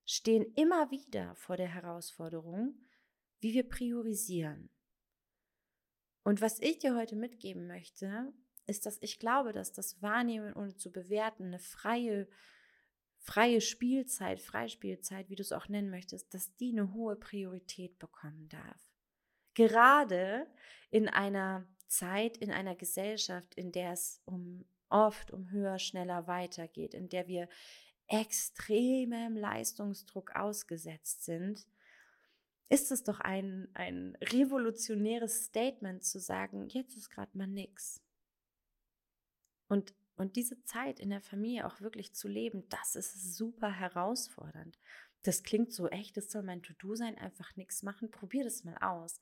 stehen 0.05 0.45
immer 0.55 0.91
wieder 0.91 1.35
vor 1.35 1.57
der 1.57 1.67
Herausforderung, 1.67 2.75
wie 3.39 3.53
wir 3.53 3.67
priorisieren. 3.67 4.69
Und 6.23 6.41
was 6.41 6.59
ich 6.59 6.79
dir 6.79 6.95
heute 6.95 7.15
mitgeben 7.15 7.67
möchte, 7.67 8.31
ist, 8.65 8.85
dass 8.85 9.01
ich 9.01 9.19
glaube, 9.19 9.51
dass 9.51 9.73
das 9.73 10.01
Wahrnehmen 10.01 10.53
und 10.53 10.79
zu 10.79 10.91
bewerten 10.91 11.45
eine 11.47 11.59
freie, 11.59 12.27
freie 13.24 13.62
Spielzeit, 13.62 14.42
Freispielzeit, 14.42 15.30
wie 15.30 15.36
du 15.36 15.42
es 15.42 15.53
auch 15.53 15.70
nennen 15.70 15.89
möchtest, 15.89 16.34
dass 16.34 16.56
die 16.58 16.72
eine 16.72 16.94
hohe 16.94 17.15
Priorität 17.15 17.98
bekommen 17.98 18.50
darf. 18.50 18.92
Gerade 19.53 20.46
in 20.92 21.08
einer 21.08 21.65
Zeit, 21.88 22.38
in 22.38 22.51
einer 22.51 22.75
Gesellschaft, 22.75 23.56
in 23.56 23.72
der 23.72 23.94
es 23.94 24.22
um 24.25 24.65
oft 24.89 25.32
um 25.32 25.50
höher, 25.50 25.80
schneller 25.80 26.27
weitergeht, 26.27 26.94
in 26.94 27.10
der 27.10 27.27
wir 27.27 27.48
extremem 28.08 29.38
Leistungsdruck 29.38 30.36
ausgesetzt 30.36 31.24
sind, 31.24 31.65
ist 32.70 32.92
es 32.92 33.03
doch 33.03 33.20
ein, 33.20 33.70
ein 33.74 34.18
revolutionäres 34.22 35.46
Statement 35.46 36.03
zu 36.03 36.20
sagen, 36.20 36.68
jetzt 36.70 36.98
ist 36.98 37.10
gerade 37.10 37.36
mal 37.38 37.48
nix. 37.48 38.01
Und, 39.68 39.94
und 40.15 40.36
diese 40.36 40.62
Zeit 40.63 41.00
in 41.00 41.10
der 41.10 41.22
Familie 41.22 41.65
auch 41.65 41.82
wirklich 41.82 42.13
zu 42.13 42.27
leben, 42.27 42.67
das 42.70 42.96
ist 42.96 43.36
super 43.36 43.72
herausfordernd. 43.72 44.79
Das 45.24 45.43
klingt 45.43 45.74
so 45.74 45.88
echt, 45.88 46.17
das 46.17 46.29
soll 46.29 46.43
mein 46.43 46.62
To-Do 46.62 46.96
sein, 46.96 47.17
einfach 47.17 47.55
nichts 47.55 47.82
machen. 47.82 48.12
Probier 48.12 48.43
das 48.43 48.63
mal 48.63 48.77
aus. 48.77 49.22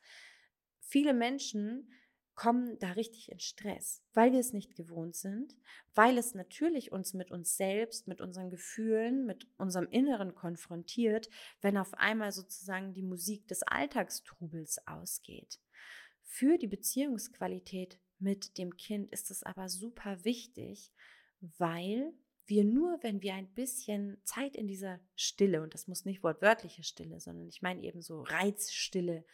Viele 0.80 1.14
Menschen 1.14 1.90
kommen 2.36 2.80
da 2.80 2.92
richtig 2.94 3.32
in 3.32 3.40
Stress, 3.40 4.04
weil 4.14 4.32
wir 4.32 4.40
es 4.40 4.54
nicht 4.54 4.76
gewohnt 4.76 5.16
sind, 5.16 5.56
weil 5.94 6.18
es 6.18 6.34
natürlich 6.34 6.92
uns 6.92 7.14
mit 7.14 7.30
uns 7.30 7.56
selbst, 7.56 8.08
mit 8.08 8.20
unseren 8.20 8.50
Gefühlen, 8.50 9.26
mit 9.26 9.48
unserem 9.58 9.88
Inneren 9.88 10.34
konfrontiert, 10.34 11.30
wenn 11.62 11.78
auf 11.78 11.94
einmal 11.94 12.32
sozusagen 12.32 12.94
die 12.94 13.04
Musik 13.04 13.48
des 13.48 13.64
Alltagstrubels 13.64 14.88
ausgeht. 14.88 15.60
Für 16.24 16.58
die 16.58 16.68
Beziehungsqualität 16.68 18.00
mit 18.22 18.58
dem 18.58 18.78
Kind 18.78 19.12
ist 19.12 19.32
es 19.32 19.44
aber 19.44 19.70
super 19.70 20.24
wichtig, 20.24 20.92
weil 21.58 22.14
wir 22.46 22.64
nur, 22.64 23.02
wenn 23.02 23.22
wir 23.22 23.34
ein 23.34 23.54
bisschen 23.54 24.22
Zeit 24.24 24.56
in 24.56 24.68
dieser 24.68 25.00
Stille, 25.16 25.62
und 25.62 25.74
das 25.74 25.88
muss 25.88 26.06
nicht 26.06 26.24
wortwörtliche 26.24 26.84
Stille, 26.84 27.20
sondern 27.20 27.48
ich 27.48 27.62
meine 27.62 27.82
eben 27.84 28.02
so 28.02 28.22
Reizstille, 28.22 29.26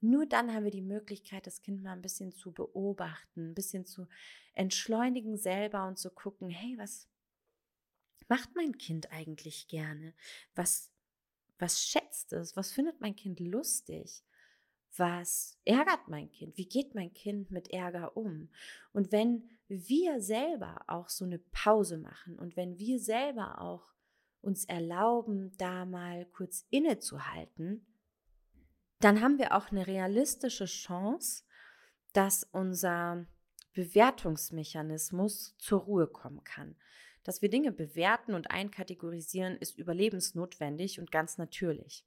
nur 0.00 0.26
dann 0.26 0.52
haben 0.52 0.64
wir 0.64 0.70
die 0.70 0.82
Möglichkeit, 0.82 1.46
das 1.46 1.62
Kind 1.62 1.82
mal 1.82 1.92
ein 1.92 2.02
bisschen 2.02 2.32
zu 2.32 2.52
beobachten, 2.52 3.50
ein 3.50 3.54
bisschen 3.54 3.86
zu 3.86 4.06
entschleunigen 4.52 5.36
selber 5.36 5.86
und 5.86 5.98
zu 5.98 6.10
gucken, 6.10 6.50
hey, 6.50 6.76
was 6.76 7.08
macht 8.28 8.54
mein 8.54 8.76
Kind 8.78 9.10
eigentlich 9.10 9.66
gerne? 9.68 10.14
Was, 10.54 10.90
was 11.58 11.82
schätzt 11.86 12.32
es? 12.32 12.56
Was 12.56 12.72
findet 12.72 13.00
mein 13.00 13.16
Kind 13.16 13.40
lustig? 13.40 14.22
Was 14.96 15.58
ärgert 15.64 16.08
mein 16.08 16.30
Kind? 16.30 16.56
Wie 16.56 16.68
geht 16.68 16.94
mein 16.94 17.12
Kind 17.12 17.50
mit 17.50 17.72
Ärger 17.72 18.16
um? 18.16 18.48
Und 18.92 19.10
wenn 19.10 19.48
wir 19.68 20.20
selber 20.20 20.84
auch 20.86 21.08
so 21.08 21.24
eine 21.24 21.38
Pause 21.38 21.98
machen 21.98 22.38
und 22.38 22.56
wenn 22.56 22.78
wir 22.78 23.00
selber 23.00 23.60
auch 23.60 23.92
uns 24.40 24.66
erlauben, 24.66 25.52
da 25.56 25.84
mal 25.84 26.26
kurz 26.26 26.66
innezuhalten, 26.70 27.84
dann 29.00 29.20
haben 29.20 29.38
wir 29.38 29.56
auch 29.56 29.70
eine 29.70 29.86
realistische 29.86 30.66
Chance, 30.66 31.44
dass 32.12 32.44
unser 32.52 33.26
Bewertungsmechanismus 33.72 35.56
zur 35.58 35.80
Ruhe 35.80 36.06
kommen 36.06 36.44
kann. 36.44 36.76
Dass 37.24 37.42
wir 37.42 37.48
Dinge 37.48 37.72
bewerten 37.72 38.34
und 38.34 38.50
einkategorisieren, 38.50 39.56
ist 39.56 39.78
überlebensnotwendig 39.78 41.00
und 41.00 41.10
ganz 41.10 41.38
natürlich. 41.38 42.04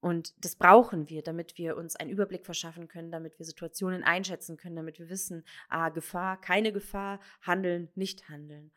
Und 0.00 0.34
das 0.42 0.56
brauchen 0.56 1.10
wir, 1.10 1.22
damit 1.22 1.58
wir 1.58 1.76
uns 1.76 1.94
einen 1.94 2.10
Überblick 2.10 2.46
verschaffen 2.46 2.88
können, 2.88 3.10
damit 3.10 3.38
wir 3.38 3.44
Situationen 3.44 4.02
einschätzen 4.02 4.56
können, 4.56 4.76
damit 4.76 4.98
wir 4.98 5.10
wissen, 5.10 5.44
ah, 5.68 5.90
Gefahr, 5.90 6.40
keine 6.40 6.72
Gefahr, 6.72 7.20
handeln, 7.42 7.90
nicht 7.94 8.28
handeln. 8.28 8.72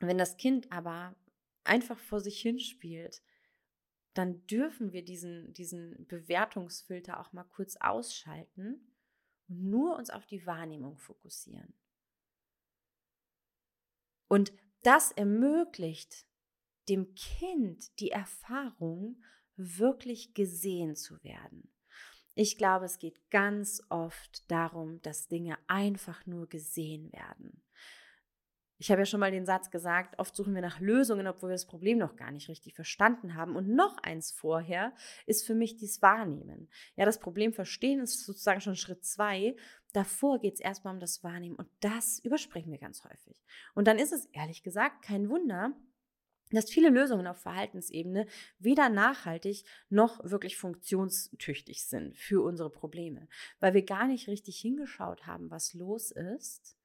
wenn 0.00 0.18
das 0.18 0.36
Kind 0.36 0.70
aber 0.70 1.16
einfach 1.64 1.98
vor 1.98 2.20
sich 2.20 2.40
hinspielt, 2.40 3.22
dann 4.14 4.46
dürfen 4.46 4.92
wir 4.92 5.04
diesen, 5.04 5.52
diesen 5.52 6.06
Bewertungsfilter 6.06 7.20
auch 7.20 7.32
mal 7.32 7.44
kurz 7.44 7.76
ausschalten 7.76 8.92
und 9.48 9.64
nur 9.64 9.96
uns 9.96 10.10
auf 10.10 10.26
die 10.26 10.46
Wahrnehmung 10.46 10.98
fokussieren. 10.98 11.74
Und 14.28 14.52
das 14.82 15.12
ermöglicht 15.12 16.26
dem 16.88 17.14
Kind 17.14 17.98
die 18.00 18.10
Erfahrung, 18.10 19.22
wirklich 19.56 20.34
gesehen 20.34 20.96
zu 20.96 21.22
werden. 21.22 21.70
Ich 22.34 22.58
glaube, 22.58 22.84
es 22.84 22.98
geht 22.98 23.30
ganz 23.30 23.82
oft 23.88 24.50
darum, 24.50 25.00
dass 25.02 25.28
Dinge 25.28 25.56
einfach 25.68 26.26
nur 26.26 26.48
gesehen 26.48 27.10
werden. 27.12 27.62
Ich 28.78 28.90
habe 28.90 29.00
ja 29.00 29.06
schon 29.06 29.20
mal 29.20 29.30
den 29.30 29.46
Satz 29.46 29.70
gesagt, 29.70 30.18
oft 30.18 30.36
suchen 30.36 30.54
wir 30.54 30.60
nach 30.60 30.80
Lösungen, 30.80 31.26
obwohl 31.26 31.48
wir 31.48 31.54
das 31.54 31.66
Problem 31.66 31.96
noch 31.96 32.16
gar 32.16 32.30
nicht 32.30 32.48
richtig 32.50 32.74
verstanden 32.74 33.34
haben. 33.34 33.56
Und 33.56 33.68
noch 33.68 33.96
eins 34.02 34.32
vorher 34.32 34.92
ist 35.24 35.46
für 35.46 35.54
mich 35.54 35.76
dies 35.76 36.02
Wahrnehmen. 36.02 36.68
Ja, 36.94 37.06
das 37.06 37.18
Problem 37.18 37.54
verstehen 37.54 38.00
ist 38.00 38.26
sozusagen 38.26 38.60
schon 38.60 38.76
Schritt 38.76 39.02
zwei. 39.04 39.56
Davor 39.94 40.38
geht 40.40 40.54
es 40.54 40.60
erstmal 40.60 40.92
um 40.92 41.00
das 41.00 41.24
Wahrnehmen 41.24 41.56
und 41.56 41.68
das 41.80 42.18
überspringen 42.22 42.70
wir 42.70 42.78
ganz 42.78 43.02
häufig. 43.04 43.42
Und 43.74 43.88
dann 43.88 43.98
ist 43.98 44.12
es 44.12 44.26
ehrlich 44.26 44.62
gesagt 44.62 45.02
kein 45.02 45.30
Wunder, 45.30 45.72
dass 46.52 46.70
viele 46.70 46.90
Lösungen 46.90 47.26
auf 47.26 47.38
Verhaltensebene 47.38 48.26
weder 48.58 48.88
nachhaltig 48.88 49.64
noch 49.88 50.22
wirklich 50.24 50.56
funktionstüchtig 50.56 51.84
sind 51.84 52.16
für 52.16 52.42
unsere 52.42 52.70
Probleme, 52.70 53.28
weil 53.60 53.74
wir 53.74 53.84
gar 53.84 54.06
nicht 54.06 54.28
richtig 54.28 54.58
hingeschaut 54.58 55.26
haben, 55.26 55.50
was 55.50 55.74
los 55.74 56.10
ist 56.10 56.76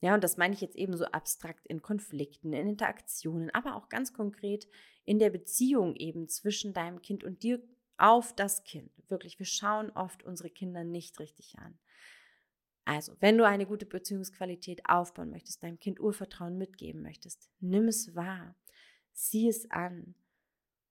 ja, 0.00 0.14
und 0.14 0.24
das 0.24 0.38
meine 0.38 0.54
ich 0.54 0.60
jetzt 0.60 0.76
eben 0.76 0.96
so 0.96 1.04
abstrakt 1.04 1.66
in 1.66 1.82
Konflikten, 1.82 2.52
in 2.52 2.68
Interaktionen, 2.68 3.50
aber 3.50 3.76
auch 3.76 3.88
ganz 3.88 4.12
konkret 4.12 4.66
in 5.04 5.18
der 5.18 5.30
Beziehung 5.30 5.94
eben 5.96 6.28
zwischen 6.28 6.72
deinem 6.72 7.02
Kind 7.02 7.22
und 7.22 7.42
dir 7.42 7.62
auf 7.98 8.34
das 8.34 8.64
Kind. 8.64 8.90
Wirklich, 9.08 9.38
wir 9.38 9.46
schauen 9.46 9.90
oft 9.90 10.22
unsere 10.22 10.48
Kinder 10.48 10.84
nicht 10.84 11.20
richtig 11.20 11.58
an. 11.58 11.78
Also, 12.84 13.16
wenn 13.20 13.38
du 13.38 13.46
eine 13.46 13.66
gute 13.66 13.86
Beziehungsqualität 13.86 14.86
aufbauen 14.86 15.30
möchtest, 15.30 15.62
deinem 15.62 15.78
Kind 15.78 16.00
Urvertrauen 16.00 16.58
mitgeben 16.58 17.02
möchtest, 17.02 17.50
nimm 17.60 17.88
es 17.88 18.14
wahr, 18.14 18.56
sieh 19.12 19.48
es 19.48 19.70
an, 19.70 20.14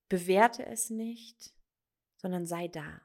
bewerte 0.08 0.64
es 0.66 0.90
nicht, 0.90 1.52
sondern 2.16 2.46
sei 2.46 2.68
da. 2.68 3.02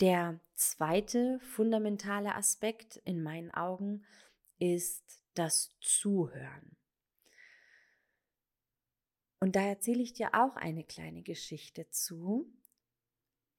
Der 0.00 0.40
zweite 0.54 1.40
fundamentale 1.40 2.34
Aspekt 2.34 2.96
in 3.04 3.22
meinen 3.22 3.50
Augen 3.50 4.04
ist 4.58 5.22
das 5.34 5.76
Zuhören. 5.80 6.76
Und 9.40 9.56
da 9.56 9.62
erzähle 9.62 10.02
ich 10.02 10.12
dir 10.12 10.34
auch 10.34 10.56
eine 10.56 10.84
kleine 10.84 11.22
Geschichte 11.22 11.88
zu. 11.90 12.52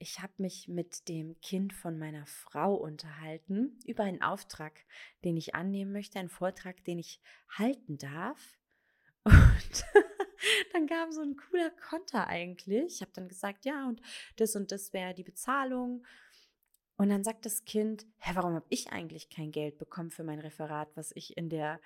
Ich 0.01 0.19
habe 0.19 0.33
mich 0.37 0.67
mit 0.67 1.07
dem 1.09 1.39
Kind 1.41 1.73
von 1.73 1.99
meiner 1.99 2.25
Frau 2.25 2.73
unterhalten 2.73 3.79
über 3.85 4.01
einen 4.01 4.23
Auftrag, 4.23 4.83
den 5.23 5.37
ich 5.37 5.53
annehmen 5.53 5.91
möchte, 5.91 6.17
einen 6.17 6.27
Vortrag, 6.27 6.83
den 6.85 6.97
ich 6.97 7.21
halten 7.49 7.99
darf. 7.99 8.57
Und 9.23 9.85
dann 10.73 10.87
kam 10.87 11.11
so 11.11 11.21
ein 11.21 11.37
cooler 11.37 11.69
Konter 11.69 12.25
eigentlich. 12.25 12.95
Ich 12.95 13.01
habe 13.01 13.11
dann 13.13 13.27
gesagt, 13.27 13.63
ja, 13.63 13.87
und 13.87 14.01
das 14.37 14.55
und 14.55 14.71
das 14.71 14.91
wäre 14.91 15.13
die 15.13 15.23
Bezahlung. 15.23 16.03
Und 16.97 17.09
dann 17.09 17.23
sagt 17.23 17.45
das 17.45 17.63
Kind, 17.65 18.07
hä, 18.17 18.31
warum 18.33 18.55
habe 18.55 18.65
ich 18.69 18.91
eigentlich 18.91 19.29
kein 19.29 19.51
Geld 19.51 19.77
bekommen 19.77 20.09
für 20.09 20.23
mein 20.23 20.39
Referat, 20.39 20.89
was 20.95 21.11
ich 21.15 21.37
in 21.37 21.49
der 21.49 21.79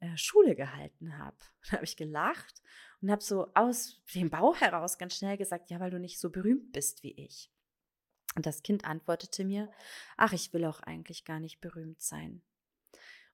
äh, 0.00 0.14
Schule 0.18 0.54
gehalten 0.54 1.16
habe? 1.16 1.38
Da 1.70 1.76
habe 1.76 1.84
ich 1.84 1.96
gelacht 1.96 2.60
und 3.00 3.10
habe 3.10 3.22
so 3.22 3.50
aus 3.54 4.02
dem 4.14 4.28
Bauch 4.28 4.60
heraus 4.60 4.98
ganz 4.98 5.16
schnell 5.16 5.38
gesagt, 5.38 5.70
ja, 5.70 5.80
weil 5.80 5.90
du 5.90 5.98
nicht 5.98 6.20
so 6.20 6.28
berühmt 6.28 6.72
bist 6.72 7.02
wie 7.02 7.12
ich. 7.12 7.50
Und 8.34 8.46
das 8.46 8.62
Kind 8.62 8.84
antwortete 8.84 9.44
mir, 9.44 9.70
ach, 10.16 10.32
ich 10.32 10.52
will 10.52 10.64
auch 10.64 10.80
eigentlich 10.80 11.24
gar 11.24 11.40
nicht 11.40 11.60
berühmt 11.60 12.00
sein. 12.00 12.42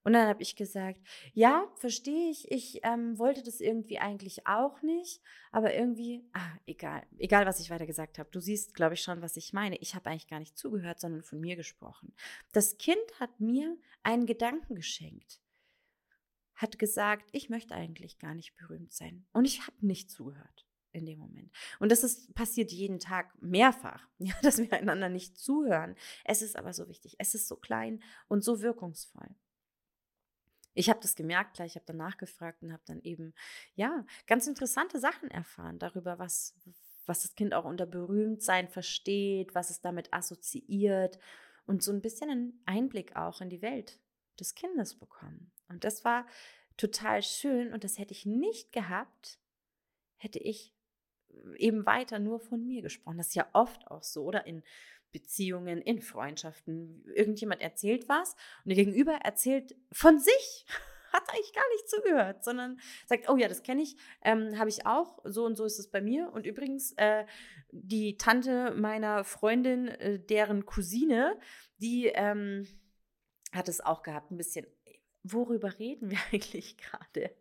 Und 0.04 0.12
dann 0.14 0.28
habe 0.28 0.42
ich 0.42 0.56
gesagt, 0.56 1.00
ja, 1.34 1.70
verstehe 1.74 2.30
ich, 2.30 2.50
ich 2.50 2.80
ähm, 2.82 3.18
wollte 3.18 3.42
das 3.42 3.60
irgendwie 3.60 3.98
eigentlich 3.98 4.46
auch 4.46 4.80
nicht, 4.80 5.20
aber 5.50 5.74
irgendwie, 5.74 6.24
ah, 6.32 6.52
egal, 6.66 7.02
egal, 7.18 7.46
was 7.46 7.60
ich 7.60 7.68
weiter 7.68 7.86
gesagt 7.86 8.18
habe. 8.18 8.30
Du 8.30 8.40
siehst, 8.40 8.74
glaube 8.74 8.94
ich, 8.94 9.02
schon, 9.02 9.20
was 9.20 9.36
ich 9.36 9.52
meine. 9.52 9.76
Ich 9.76 9.94
habe 9.94 10.08
eigentlich 10.08 10.28
gar 10.28 10.38
nicht 10.38 10.56
zugehört, 10.56 11.00
sondern 11.00 11.22
von 11.22 11.40
mir 11.40 11.56
gesprochen. 11.56 12.14
Das 12.52 12.78
Kind 12.78 13.02
hat 13.18 13.40
mir 13.40 13.76
einen 14.02 14.26
Gedanken 14.26 14.76
geschenkt, 14.76 15.40
hat 16.54 16.78
gesagt, 16.78 17.28
ich 17.32 17.50
möchte 17.50 17.74
eigentlich 17.74 18.18
gar 18.18 18.34
nicht 18.34 18.56
berühmt 18.56 18.92
sein. 18.92 19.26
Und 19.32 19.44
ich 19.44 19.66
habe 19.66 19.86
nicht 19.86 20.10
zugehört. 20.10 20.67
In 20.92 21.06
dem 21.06 21.18
Moment. 21.18 21.50
Und 21.78 21.92
das 21.92 22.04
ist, 22.04 22.34
passiert 22.34 22.72
jeden 22.72 22.98
Tag 22.98 23.32
mehrfach, 23.40 24.06
ja, 24.18 24.34
dass 24.42 24.58
wir 24.58 24.72
einander 24.72 25.08
nicht 25.08 25.38
zuhören. 25.38 25.94
Es 26.24 26.42
ist 26.42 26.56
aber 26.56 26.72
so 26.72 26.88
wichtig. 26.88 27.16
Es 27.18 27.34
ist 27.34 27.48
so 27.48 27.56
klein 27.56 28.02
und 28.28 28.42
so 28.42 28.60
wirkungsvoll. 28.60 29.28
Ich 30.74 30.88
habe 30.88 31.00
das 31.00 31.16
gemerkt 31.16 31.54
gleich, 31.54 31.72
ich 31.72 31.76
habe 31.76 31.86
danach 31.86 32.18
gefragt 32.18 32.62
und 32.62 32.72
habe 32.72 32.82
dann 32.86 33.00
eben, 33.00 33.34
ja, 33.74 34.06
ganz 34.26 34.46
interessante 34.46 35.00
Sachen 35.00 35.28
erfahren 35.28 35.80
darüber, 35.80 36.20
was, 36.20 36.54
was 37.04 37.22
das 37.22 37.34
Kind 37.34 37.52
auch 37.52 37.64
unter 37.64 37.86
Berühmtsein 37.86 38.68
versteht, 38.68 39.56
was 39.56 39.70
es 39.70 39.80
damit 39.80 40.12
assoziiert 40.12 41.18
und 41.66 41.82
so 41.82 41.90
ein 41.90 42.00
bisschen 42.00 42.30
einen 42.30 42.62
Einblick 42.64 43.16
auch 43.16 43.40
in 43.40 43.50
die 43.50 43.60
Welt 43.60 44.00
des 44.38 44.54
Kindes 44.54 44.94
bekommen. 44.96 45.50
Und 45.68 45.82
das 45.82 46.04
war 46.04 46.26
total 46.76 47.22
schön 47.22 47.72
und 47.72 47.84
das 47.84 47.98
hätte 47.98 48.12
ich 48.12 48.24
nicht 48.24 48.72
gehabt, 48.72 49.38
hätte 50.16 50.38
ich 50.38 50.74
eben 51.56 51.86
weiter 51.86 52.18
nur 52.18 52.40
von 52.40 52.66
mir 52.66 52.82
gesprochen. 52.82 53.18
Das 53.18 53.28
ist 53.28 53.34
ja 53.34 53.48
oft 53.52 53.90
auch 53.90 54.02
so, 54.02 54.24
oder 54.24 54.46
in 54.46 54.62
Beziehungen, 55.12 55.80
in 55.80 56.00
Freundschaften. 56.00 57.04
Irgendjemand 57.14 57.62
erzählt 57.62 58.08
was 58.08 58.34
und 58.64 58.70
der 58.70 58.76
Gegenüber 58.76 59.12
erzählt 59.12 59.74
von 59.92 60.18
sich. 60.18 60.66
Hat 61.12 61.26
eigentlich 61.30 61.54
gar 61.54 61.68
nicht 61.72 61.88
zugehört, 61.88 62.44
sondern 62.44 62.78
sagt, 63.06 63.30
oh 63.30 63.36
ja, 63.36 63.48
das 63.48 63.62
kenne 63.62 63.80
ich, 63.80 63.96
ähm, 64.22 64.58
habe 64.58 64.68
ich 64.68 64.84
auch, 64.84 65.18
so 65.24 65.46
und 65.46 65.56
so 65.56 65.64
ist 65.64 65.78
es 65.78 65.90
bei 65.90 66.02
mir. 66.02 66.30
Und 66.34 66.44
übrigens, 66.44 66.92
äh, 66.98 67.24
die 67.70 68.18
Tante 68.18 68.72
meiner 68.72 69.24
Freundin, 69.24 69.88
äh, 69.88 70.18
deren 70.18 70.66
Cousine, 70.66 71.38
die 71.78 72.08
ähm, 72.08 72.66
hat 73.52 73.70
es 73.70 73.80
auch 73.80 74.02
gehabt, 74.02 74.30
ein 74.30 74.36
bisschen. 74.36 74.66
Worüber 75.22 75.78
reden 75.78 76.10
wir 76.10 76.18
eigentlich 76.32 76.76
gerade? 76.76 77.34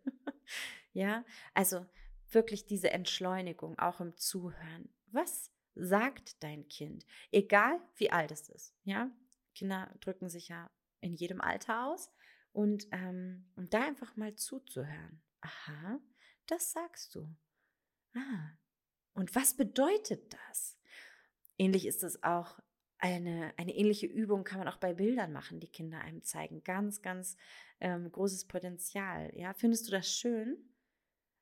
ja, 0.94 1.26
also 1.52 1.84
wirklich 2.30 2.66
diese 2.66 2.90
Entschleunigung 2.90 3.78
auch 3.78 4.00
im 4.00 4.16
Zuhören. 4.16 4.88
Was 5.06 5.52
sagt 5.74 6.42
dein 6.42 6.68
Kind? 6.68 7.06
Egal 7.30 7.80
wie 7.96 8.10
alt 8.10 8.30
es 8.30 8.48
ist. 8.48 8.74
Ja, 8.84 9.10
Kinder 9.54 9.94
drücken 10.00 10.28
sich 10.28 10.48
ja 10.48 10.70
in 11.00 11.14
jedem 11.14 11.40
Alter 11.40 11.86
aus. 11.86 12.12
Und 12.52 12.88
ähm, 12.92 13.50
um 13.56 13.68
da 13.70 13.86
einfach 13.86 14.16
mal 14.16 14.34
zuzuhören. 14.34 15.22
Aha, 15.40 16.00
das 16.46 16.72
sagst 16.72 17.14
du. 17.14 17.28
Ah, 18.14 18.56
und 19.12 19.34
was 19.34 19.54
bedeutet 19.54 20.32
das? 20.32 20.78
Ähnlich 21.56 21.86
ist 21.86 22.02
es 22.02 22.22
auch 22.22 22.58
eine, 22.98 23.52
eine 23.56 23.74
ähnliche 23.74 24.06
Übung 24.06 24.44
kann 24.44 24.58
man 24.58 24.68
auch 24.68 24.78
bei 24.78 24.92
Bildern 24.92 25.32
machen, 25.32 25.60
die 25.60 25.70
Kinder 25.70 26.00
einem 26.00 26.22
zeigen. 26.22 26.64
Ganz, 26.64 27.00
ganz 27.00 27.36
ähm, 27.80 28.10
großes 28.10 28.48
Potenzial. 28.48 29.30
Ja, 29.34 29.54
findest 29.54 29.86
du 29.86 29.92
das 29.92 30.10
schön? 30.10 30.56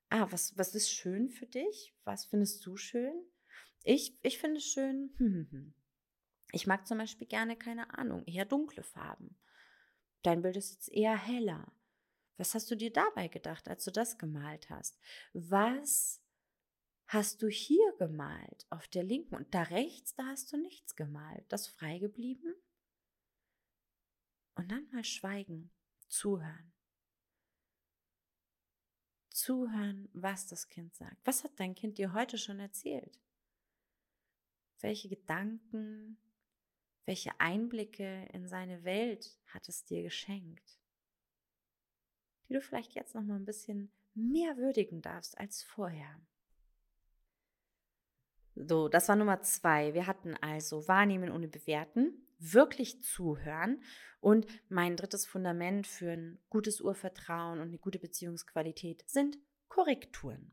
Ah, 0.09 0.27
was, 0.31 0.57
was 0.57 0.73
ist 0.73 0.91
schön 0.91 1.29
für 1.29 1.45
dich? 1.45 1.93
Was 2.03 2.25
findest 2.25 2.65
du 2.65 2.77
schön? 2.77 3.25
Ich, 3.83 4.17
ich 4.21 4.37
finde 4.39 4.57
es 4.57 4.65
schön. 4.65 5.13
Hm, 5.17 5.33
hm, 5.33 5.47
hm. 5.51 5.73
Ich 6.53 6.65
mag 6.65 6.87
zum 6.87 6.97
Beispiel 6.97 7.27
gerne, 7.27 7.57
keine 7.57 7.97
Ahnung, 7.97 8.23
eher 8.25 8.45
dunkle 8.45 8.83
Farben. 8.83 9.37
Dein 10.23 10.41
Bild 10.41 10.55
ist 10.55 10.71
jetzt 10.71 10.89
eher 10.89 11.17
heller. 11.17 11.71
Was 12.37 12.53
hast 12.53 12.71
du 12.71 12.75
dir 12.75 12.91
dabei 12.91 13.27
gedacht, 13.27 13.67
als 13.67 13.83
du 13.83 13.91
das 13.91 14.17
gemalt 14.17 14.69
hast? 14.69 14.97
Was 15.33 16.21
hast 17.07 17.41
du 17.41 17.47
hier 17.47 17.93
gemalt 17.97 18.65
auf 18.69 18.87
der 18.87 19.03
linken 19.03 19.35
und 19.35 19.53
da 19.53 19.63
rechts, 19.63 20.15
da 20.15 20.25
hast 20.27 20.51
du 20.53 20.57
nichts 20.57 20.95
gemalt. 20.95 21.45
Das 21.49 21.67
frei 21.67 21.99
geblieben? 21.99 22.53
Und 24.55 24.71
dann 24.71 24.87
mal 24.91 25.03
schweigen, 25.03 25.71
zuhören 26.07 26.73
zuhören, 29.37 30.09
was 30.13 30.47
das 30.47 30.67
Kind 30.67 30.95
sagt. 30.95 31.17
Was 31.23 31.43
hat 31.43 31.51
dein 31.57 31.75
Kind 31.75 31.97
dir 31.97 32.13
heute 32.13 32.37
schon 32.37 32.59
erzählt? 32.59 33.19
Welche 34.79 35.09
Gedanken, 35.09 36.17
welche 37.05 37.39
Einblicke 37.39 38.27
in 38.33 38.47
seine 38.47 38.83
Welt 38.83 39.37
hat 39.47 39.69
es 39.69 39.85
dir 39.85 40.03
geschenkt, 40.03 40.79
die 42.49 42.53
du 42.53 42.61
vielleicht 42.61 42.95
jetzt 42.95 43.13
noch 43.15 43.23
mal 43.23 43.35
ein 43.35 43.45
bisschen 43.45 43.91
mehr 44.13 44.57
würdigen 44.57 45.01
darfst 45.01 45.37
als 45.37 45.63
vorher? 45.63 46.19
So, 48.55 48.89
das 48.89 49.07
war 49.07 49.15
Nummer 49.15 49.41
zwei. 49.41 49.93
Wir 49.93 50.07
hatten 50.07 50.35
also 50.37 50.87
Wahrnehmen 50.87 51.31
ohne 51.31 51.47
Bewerten, 51.47 52.26
wirklich 52.39 53.03
zuhören 53.03 53.81
und 54.19 54.45
mein 54.69 54.95
drittes 54.95 55.25
Fundament 55.25 55.87
für 55.87 56.11
ein 56.11 56.39
gutes 56.49 56.81
Urvertrauen 56.81 57.59
und 57.59 57.69
eine 57.69 57.77
gute 57.77 57.99
Beziehungsqualität 57.99 59.03
sind 59.07 59.37
Korrekturen. 59.67 60.51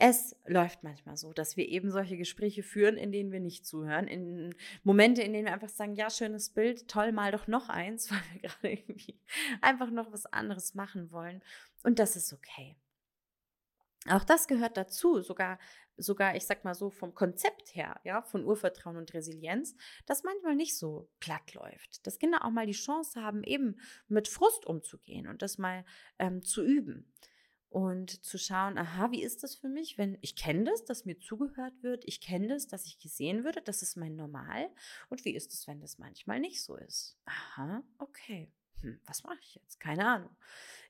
Es 0.00 0.36
läuft 0.46 0.84
manchmal 0.84 1.16
so, 1.16 1.32
dass 1.32 1.56
wir 1.56 1.68
eben 1.68 1.90
solche 1.90 2.16
Gespräche 2.16 2.62
führen, 2.62 2.96
in 2.96 3.10
denen 3.10 3.32
wir 3.32 3.40
nicht 3.40 3.66
zuhören, 3.66 4.06
in 4.06 4.54
Momente, 4.84 5.22
in 5.22 5.32
denen 5.32 5.46
wir 5.46 5.52
einfach 5.52 5.68
sagen, 5.68 5.96
ja, 5.96 6.08
schönes 6.08 6.50
Bild, 6.50 6.86
toll, 6.86 7.10
mal 7.10 7.32
doch 7.32 7.48
noch 7.48 7.68
eins, 7.68 8.08
weil 8.12 8.20
wir 8.32 8.48
gerade 8.48 8.70
irgendwie 8.70 9.20
einfach 9.60 9.90
noch 9.90 10.12
was 10.12 10.26
anderes 10.26 10.76
machen 10.76 11.10
wollen. 11.10 11.42
Und 11.82 11.98
das 11.98 12.14
ist 12.14 12.32
okay. 12.32 12.76
Auch 14.08 14.22
das 14.22 14.46
gehört 14.46 14.76
dazu, 14.76 15.20
sogar, 15.20 15.58
sogar, 15.98 16.36
ich 16.36 16.46
sag 16.46 16.64
mal 16.64 16.74
so, 16.74 16.90
vom 16.90 17.14
Konzept 17.14 17.74
her, 17.74 18.00
ja, 18.04 18.22
von 18.22 18.44
Urvertrauen 18.44 18.96
und 18.96 19.12
Resilienz, 19.14 19.76
das 20.06 20.22
manchmal 20.22 20.56
nicht 20.56 20.76
so 20.76 21.10
glatt 21.20 21.54
läuft. 21.54 22.06
Dass 22.06 22.18
Kinder 22.18 22.44
auch 22.44 22.50
mal 22.50 22.66
die 22.66 22.72
Chance 22.72 23.22
haben, 23.22 23.42
eben 23.44 23.80
mit 24.08 24.28
Frust 24.28 24.66
umzugehen 24.66 25.26
und 25.26 25.42
das 25.42 25.58
mal 25.58 25.84
ähm, 26.18 26.42
zu 26.42 26.64
üben 26.64 27.12
und 27.68 28.24
zu 28.24 28.38
schauen, 28.38 28.78
aha, 28.78 29.10
wie 29.10 29.22
ist 29.22 29.42
das 29.42 29.54
für 29.54 29.68
mich, 29.68 29.98
wenn 29.98 30.16
ich 30.22 30.36
kenne 30.36 30.64
das, 30.64 30.84
dass 30.84 31.04
mir 31.04 31.18
zugehört 31.18 31.82
wird, 31.82 32.04
ich 32.06 32.20
kenne 32.20 32.48
das, 32.48 32.66
dass 32.66 32.86
ich 32.86 32.98
gesehen 32.98 33.44
würde, 33.44 33.60
das 33.60 33.82
ist 33.82 33.96
mein 33.96 34.16
Normal 34.16 34.70
und 35.10 35.24
wie 35.24 35.34
ist 35.34 35.52
es, 35.52 35.66
wenn 35.66 35.80
das 35.80 35.98
manchmal 35.98 36.40
nicht 36.40 36.62
so 36.62 36.76
ist? 36.76 37.18
Aha, 37.26 37.82
okay 37.98 38.50
hm, 38.82 39.00
was 39.06 39.24
mache 39.24 39.38
ich 39.42 39.54
jetzt? 39.54 39.80
Keine 39.80 40.06
Ahnung. 40.06 40.30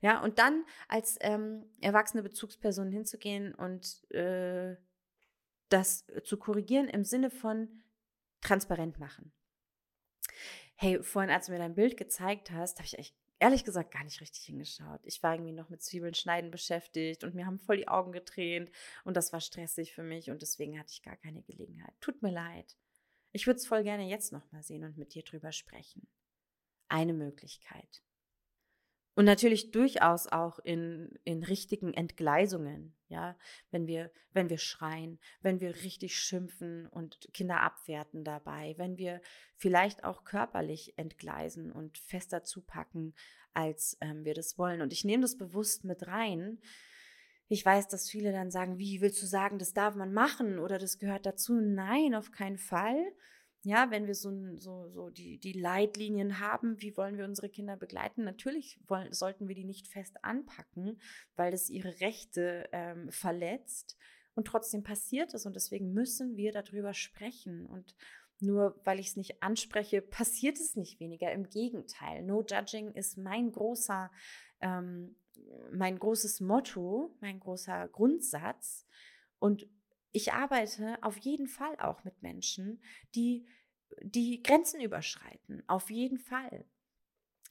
Ja, 0.01 0.21
und 0.21 0.39
dann 0.39 0.65
als 0.87 1.17
ähm, 1.21 1.65
erwachsene 1.81 2.23
Bezugsperson 2.23 2.91
hinzugehen 2.91 3.53
und 3.55 4.03
äh, 4.11 4.75
das 5.69 6.05
zu 6.23 6.37
korrigieren 6.37 6.87
im 6.87 7.03
Sinne 7.03 7.29
von 7.29 7.83
transparent 8.41 8.99
machen. 8.99 9.31
Hey, 10.75 11.03
vorhin, 11.03 11.31
als 11.31 11.47
du 11.47 11.51
mir 11.51 11.57
dein 11.57 11.75
Bild 11.75 11.97
gezeigt 11.97 12.51
hast, 12.51 12.77
habe 12.77 12.85
ich 12.85 12.97
echt 12.97 13.15
ehrlich 13.39 13.63
gesagt 13.63 13.91
gar 13.91 14.03
nicht 14.03 14.21
richtig 14.21 14.43
hingeschaut. 14.45 15.01
Ich 15.03 15.21
war 15.23 15.33
irgendwie 15.33 15.51
noch 15.51 15.69
mit 15.69 15.81
Zwiebeln 15.81 16.13
schneiden 16.13 16.51
beschäftigt 16.51 17.23
und 17.23 17.35
mir 17.35 17.45
haben 17.45 17.59
voll 17.59 17.77
die 17.77 17.87
Augen 17.87 18.11
getränt 18.11 18.69
und 19.03 19.15
das 19.15 19.33
war 19.33 19.41
stressig 19.41 19.93
für 19.93 20.03
mich 20.03 20.29
und 20.29 20.41
deswegen 20.41 20.79
hatte 20.79 20.91
ich 20.91 21.01
gar 21.01 21.17
keine 21.17 21.41
Gelegenheit. 21.43 21.93
Tut 22.01 22.21
mir 22.21 22.31
leid. 22.31 22.77
Ich 23.31 23.45
würde 23.47 23.57
es 23.57 23.67
voll 23.67 23.83
gerne 23.83 24.07
jetzt 24.07 24.33
nochmal 24.33 24.63
sehen 24.63 24.83
und 24.83 24.97
mit 24.97 25.13
dir 25.13 25.23
drüber 25.23 25.51
sprechen 25.51 26.07
eine 26.89 27.13
Möglichkeit. 27.13 28.03
Und 29.19 29.25
natürlich 29.25 29.71
durchaus 29.71 30.27
auch 30.27 30.59
in, 30.59 31.19
in 31.25 31.43
richtigen 31.43 31.93
Entgleisungen, 31.93 32.95
ja, 33.09 33.35
wenn 33.69 33.85
wir, 33.85 34.13
wenn 34.31 34.49
wir 34.49 34.57
schreien, 34.57 35.19
wenn 35.41 35.59
wir 35.59 35.75
richtig 35.83 36.15
schimpfen 36.15 36.87
und 36.87 37.27
Kinder 37.33 37.59
abwerten 37.59 38.23
dabei, 38.23 38.75
wenn 38.77 38.97
wir 38.97 39.19
vielleicht 39.57 40.05
auch 40.05 40.23
körperlich 40.23 40.97
entgleisen 40.97 41.69
und 41.73 41.97
fester 41.97 42.45
zupacken, 42.45 43.13
als 43.53 43.97
ähm, 43.99 44.23
wir 44.23 44.35
das 44.35 44.57
wollen. 44.57 44.81
Und 44.81 44.93
ich 44.93 45.03
nehme 45.03 45.23
das 45.23 45.35
bewusst 45.35 45.83
mit 45.83 46.07
rein. 46.07 46.57
Ich 47.49 47.65
weiß, 47.65 47.89
dass 47.89 48.09
viele 48.09 48.31
dann 48.31 48.51
sagen, 48.51 48.77
wie 48.77 49.01
willst 49.01 49.21
du 49.21 49.25
sagen, 49.25 49.59
das 49.59 49.73
darf 49.73 49.95
man 49.95 50.13
machen 50.13 50.59
oder 50.59 50.77
das 50.79 50.97
gehört 50.97 51.25
dazu? 51.25 51.59
Nein, 51.59 52.15
auf 52.15 52.31
keinen 52.31 52.57
Fall. 52.57 53.03
Ja, 53.63 53.91
wenn 53.91 54.07
wir 54.07 54.15
so, 54.15 54.31
so, 54.57 54.89
so 54.89 55.09
die, 55.09 55.37
die 55.37 55.51
Leitlinien 55.51 56.39
haben, 56.39 56.81
wie 56.81 56.95
wollen 56.95 57.17
wir 57.17 57.25
unsere 57.25 57.49
Kinder 57.49 57.75
begleiten? 57.75 58.23
Natürlich 58.23 58.79
wollen, 58.87 59.11
sollten 59.11 59.49
wir 59.49 59.55
die 59.55 59.65
nicht 59.65 59.87
fest 59.87 60.23
anpacken, 60.23 61.01
weil 61.35 61.53
es 61.53 61.69
ihre 61.69 61.99
Rechte 61.99 62.69
ähm, 62.71 63.11
verletzt. 63.11 63.97
Und 64.33 64.47
trotzdem 64.47 64.83
passiert 64.83 65.33
es 65.33 65.45
und 65.45 65.57
deswegen 65.57 65.91
müssen 65.91 66.37
wir 66.37 66.53
darüber 66.53 66.93
sprechen. 66.93 67.65
Und 67.65 67.95
nur 68.39 68.79
weil 68.85 68.99
ich 68.99 69.07
es 69.07 69.17
nicht 69.17 69.43
anspreche, 69.43 70.01
passiert 70.01 70.57
es 70.57 70.77
nicht 70.77 71.01
weniger. 71.01 71.31
Im 71.33 71.49
Gegenteil, 71.49 72.23
No 72.23 72.45
Judging 72.49 72.93
ist 72.93 73.17
mein 73.17 73.51
großer, 73.51 74.09
ähm, 74.61 75.17
mein 75.73 75.99
großes 75.99 76.39
Motto, 76.39 77.13
mein 77.19 77.41
großer 77.41 77.89
Grundsatz. 77.89 78.85
Und 79.39 79.67
ich 80.11 80.33
arbeite 80.33 80.97
auf 81.01 81.17
jeden 81.17 81.47
Fall 81.47 81.75
auch 81.79 82.03
mit 82.03 82.21
Menschen, 82.21 82.81
die 83.15 83.47
die 84.01 84.41
Grenzen 84.41 84.81
überschreiten. 84.81 85.63
Auf 85.67 85.89
jeden 85.89 86.19
Fall. 86.19 86.65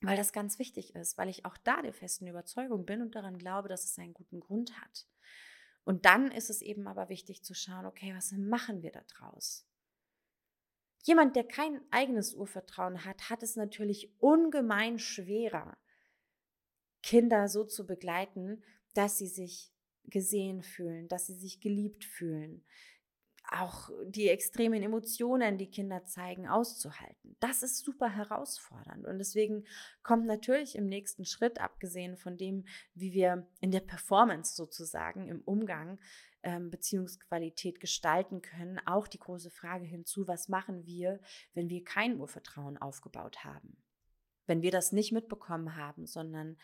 Weil 0.00 0.16
das 0.16 0.32
ganz 0.32 0.58
wichtig 0.58 0.94
ist, 0.94 1.18
weil 1.18 1.28
ich 1.28 1.44
auch 1.44 1.56
da 1.58 1.82
der 1.82 1.92
festen 1.92 2.28
Überzeugung 2.28 2.86
bin 2.86 3.02
und 3.02 3.14
daran 3.16 3.38
glaube, 3.38 3.68
dass 3.68 3.84
es 3.84 3.98
einen 3.98 4.14
guten 4.14 4.38
Grund 4.38 4.80
hat. 4.80 5.08
Und 5.84 6.04
dann 6.04 6.30
ist 6.30 6.50
es 6.50 6.62
eben 6.62 6.86
aber 6.86 7.08
wichtig 7.08 7.42
zu 7.42 7.54
schauen, 7.54 7.86
okay, 7.86 8.14
was 8.14 8.32
machen 8.32 8.82
wir 8.82 8.92
da 8.92 9.02
draus? 9.08 9.66
Jemand, 11.02 11.34
der 11.34 11.44
kein 11.44 11.80
eigenes 11.90 12.34
Urvertrauen 12.34 13.04
hat, 13.04 13.30
hat 13.30 13.42
es 13.42 13.56
natürlich 13.56 14.14
ungemein 14.20 14.98
schwerer, 14.98 15.78
Kinder 17.02 17.48
so 17.48 17.64
zu 17.64 17.86
begleiten, 17.86 18.62
dass 18.94 19.18
sie 19.18 19.28
sich 19.28 19.72
gesehen 20.10 20.62
fühlen, 20.62 21.08
dass 21.08 21.26
sie 21.26 21.34
sich 21.34 21.60
geliebt 21.60 22.04
fühlen, 22.04 22.64
auch 23.50 23.90
die 24.04 24.28
extremen 24.28 24.82
Emotionen, 24.82 25.56
die 25.56 25.70
Kinder 25.70 26.04
zeigen, 26.04 26.46
auszuhalten. 26.46 27.36
Das 27.40 27.62
ist 27.62 27.84
super 27.84 28.10
herausfordernd. 28.10 29.06
Und 29.06 29.18
deswegen 29.18 29.64
kommt 30.02 30.26
natürlich 30.26 30.76
im 30.76 30.86
nächsten 30.86 31.24
Schritt, 31.24 31.60
abgesehen 31.60 32.16
von 32.16 32.36
dem, 32.36 32.66
wie 32.94 33.12
wir 33.12 33.48
in 33.60 33.70
der 33.70 33.80
Performance 33.80 34.54
sozusagen 34.54 35.28
im 35.28 35.40
Umgang 35.42 35.98
ähm, 36.42 36.70
Beziehungsqualität 36.70 37.80
gestalten 37.80 38.42
können, 38.42 38.80
auch 38.86 39.08
die 39.08 39.18
große 39.18 39.50
Frage 39.50 39.84
hinzu, 39.84 40.28
was 40.28 40.48
machen 40.48 40.86
wir, 40.86 41.20
wenn 41.54 41.68
wir 41.68 41.84
kein 41.84 42.18
Urvertrauen 42.20 42.76
aufgebaut 42.76 43.44
haben? 43.44 43.82
Wenn 44.46 44.62
wir 44.62 44.70
das 44.70 44.92
nicht 44.92 45.12
mitbekommen 45.12 45.76
haben, 45.76 46.06
sondern 46.06 46.56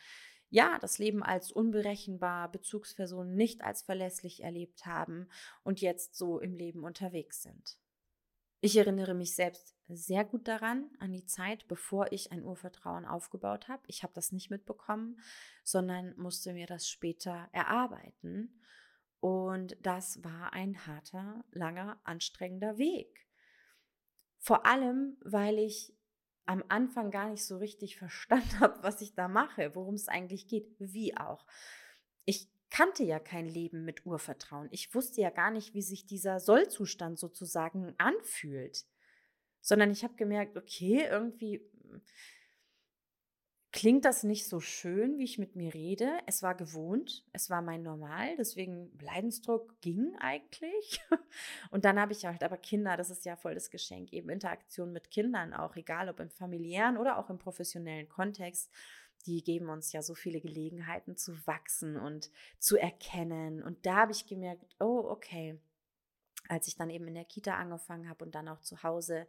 ja, 0.55 0.79
das 0.79 0.99
Leben 0.99 1.25
als 1.25 1.51
unberechenbar, 1.51 2.49
Bezugspersonen 2.49 3.35
nicht 3.35 3.64
als 3.64 3.83
verlässlich 3.83 4.45
erlebt 4.45 4.87
haben 4.87 5.29
und 5.64 5.81
jetzt 5.81 6.14
so 6.14 6.38
im 6.38 6.55
Leben 6.55 6.85
unterwegs 6.85 7.43
sind. 7.43 7.77
Ich 8.61 8.77
erinnere 8.77 9.14
mich 9.14 9.35
selbst 9.35 9.75
sehr 9.88 10.25
gut 10.25 10.47
daran, 10.47 10.88
an 11.01 11.12
die 11.12 11.27
Zeit, 11.27 11.67
bevor 11.67 12.12
ich 12.12 12.31
ein 12.31 12.45
Urvertrauen 12.45 13.05
aufgebaut 13.05 13.67
habe. 13.67 13.83
Ich 13.88 14.05
habe 14.05 14.12
das 14.14 14.31
nicht 14.31 14.49
mitbekommen, 14.49 15.19
sondern 15.64 16.17
musste 16.17 16.53
mir 16.53 16.69
das 16.69 16.88
später 16.88 17.49
erarbeiten. 17.51 18.62
Und 19.19 19.77
das 19.83 20.23
war 20.23 20.53
ein 20.53 20.87
harter, 20.87 21.45
langer, 21.51 22.01
anstrengender 22.05 22.79
Weg. 22.79 23.27
Vor 24.38 24.67
allem, 24.67 25.17
weil 25.21 25.59
ich 25.59 25.93
am 26.47 26.63
Anfang 26.69 27.11
gar 27.11 27.31
nicht 27.31 27.45
so 27.45 27.59
richtig 27.59 27.97
verstanden 27.99 28.61
habe, 28.61 28.83
was 28.83 29.01
ich 29.01 29.15
da 29.15 29.29
mache, 29.29 29.75
worum 29.75 29.95
es 29.95 30.09
eigentlich 30.09 30.47
geht, 30.47 30.69
wie 30.79 31.17
auch. 31.17 31.47
Ich 32.25 32.49
kannte 32.71 33.05
ja 33.05 33.19
kein 33.19 33.47
Leben 33.47 33.85
mit 33.85 34.05
Urvertrauen. 34.05 34.69
Ich 34.73 34.95
wusste 34.95 35.21
ja 35.21 35.31
gar 35.31 35.51
nicht, 35.51 35.75
wie 35.75 35.83
sich 35.83 36.07
dieser 36.07 36.41
Sollzustand 36.41 37.19
sozusagen 37.19 37.95
anfühlt, 37.99 38.85
sondern 39.61 39.91
ich 39.91 40.03
habe 40.03 40.15
gemerkt, 40.17 40.57
okay, 40.57 41.07
irgendwie 41.09 41.65
klingt 43.75 44.05
das 44.05 44.23
nicht 44.23 44.47
so 44.47 44.61
schön, 44.61 45.19
wie 45.19 45.25
ich 45.25 45.37
mit 45.37 45.57
mir 45.57 45.75
rede. 45.75 46.21
Es 46.27 46.45
war 46.45 46.55
gewohnt, 46.55 47.25
es 47.33 47.51
war 47.51 47.61
mein 47.61 47.83
Normal, 47.83 48.37
deswegen 48.39 48.97
Leidensdruck 49.01 49.81
ging 49.81 50.15
eigentlich. 50.21 51.01
Und 51.73 51.85
dann 51.85 51.99
habe 51.99 52.13
ich 52.13 52.25
halt 52.25 52.45
aber 52.45 52.57
Kinder, 52.57 52.97
das 52.97 53.11
ist 53.11 53.25
ja 53.25 53.35
voll 53.35 53.55
das 53.55 53.71
Geschenk, 53.71 54.13
eben 54.13 54.29
Interaktion 54.31 54.93
mit 54.93 55.11
Kindern 55.11 55.53
auch, 55.53 55.75
egal 55.75 56.09
ob 56.09 56.21
im 56.21 56.31
familiären 56.31 56.97
oder 56.97 57.19
auch 57.19 57.31
im 57.31 57.39
professionellen 57.39 58.09
Kontext. 58.09 58.71
Die 59.27 59.43
geben 59.43 59.69
uns 59.69 59.93
ja 59.93 60.03
so 60.03 60.15
viele 60.15 60.41
Gelegenheiten 60.41 61.17
zu 61.17 61.45
wachsen 61.45 61.97
und 61.97 62.31
zu 62.61 62.77
erkennen. 62.77 63.61
Und 63.61 63.85
da 63.87 63.97
habe 63.97 64.13
ich 64.13 64.27
gemerkt, 64.27 64.65
oh, 64.79 65.03
okay, 65.09 65.59
als 66.49 66.69
ich 66.69 66.77
dann 66.77 66.91
eben 66.91 67.09
in 67.09 67.15
der 67.15 67.25
Kita 67.25 67.57
angefangen 67.57 68.09
habe 68.09 68.25
und 68.25 68.37
dann 68.37 68.47
auch 68.47 68.61
zu 68.61 68.85
Hause, 68.85 69.27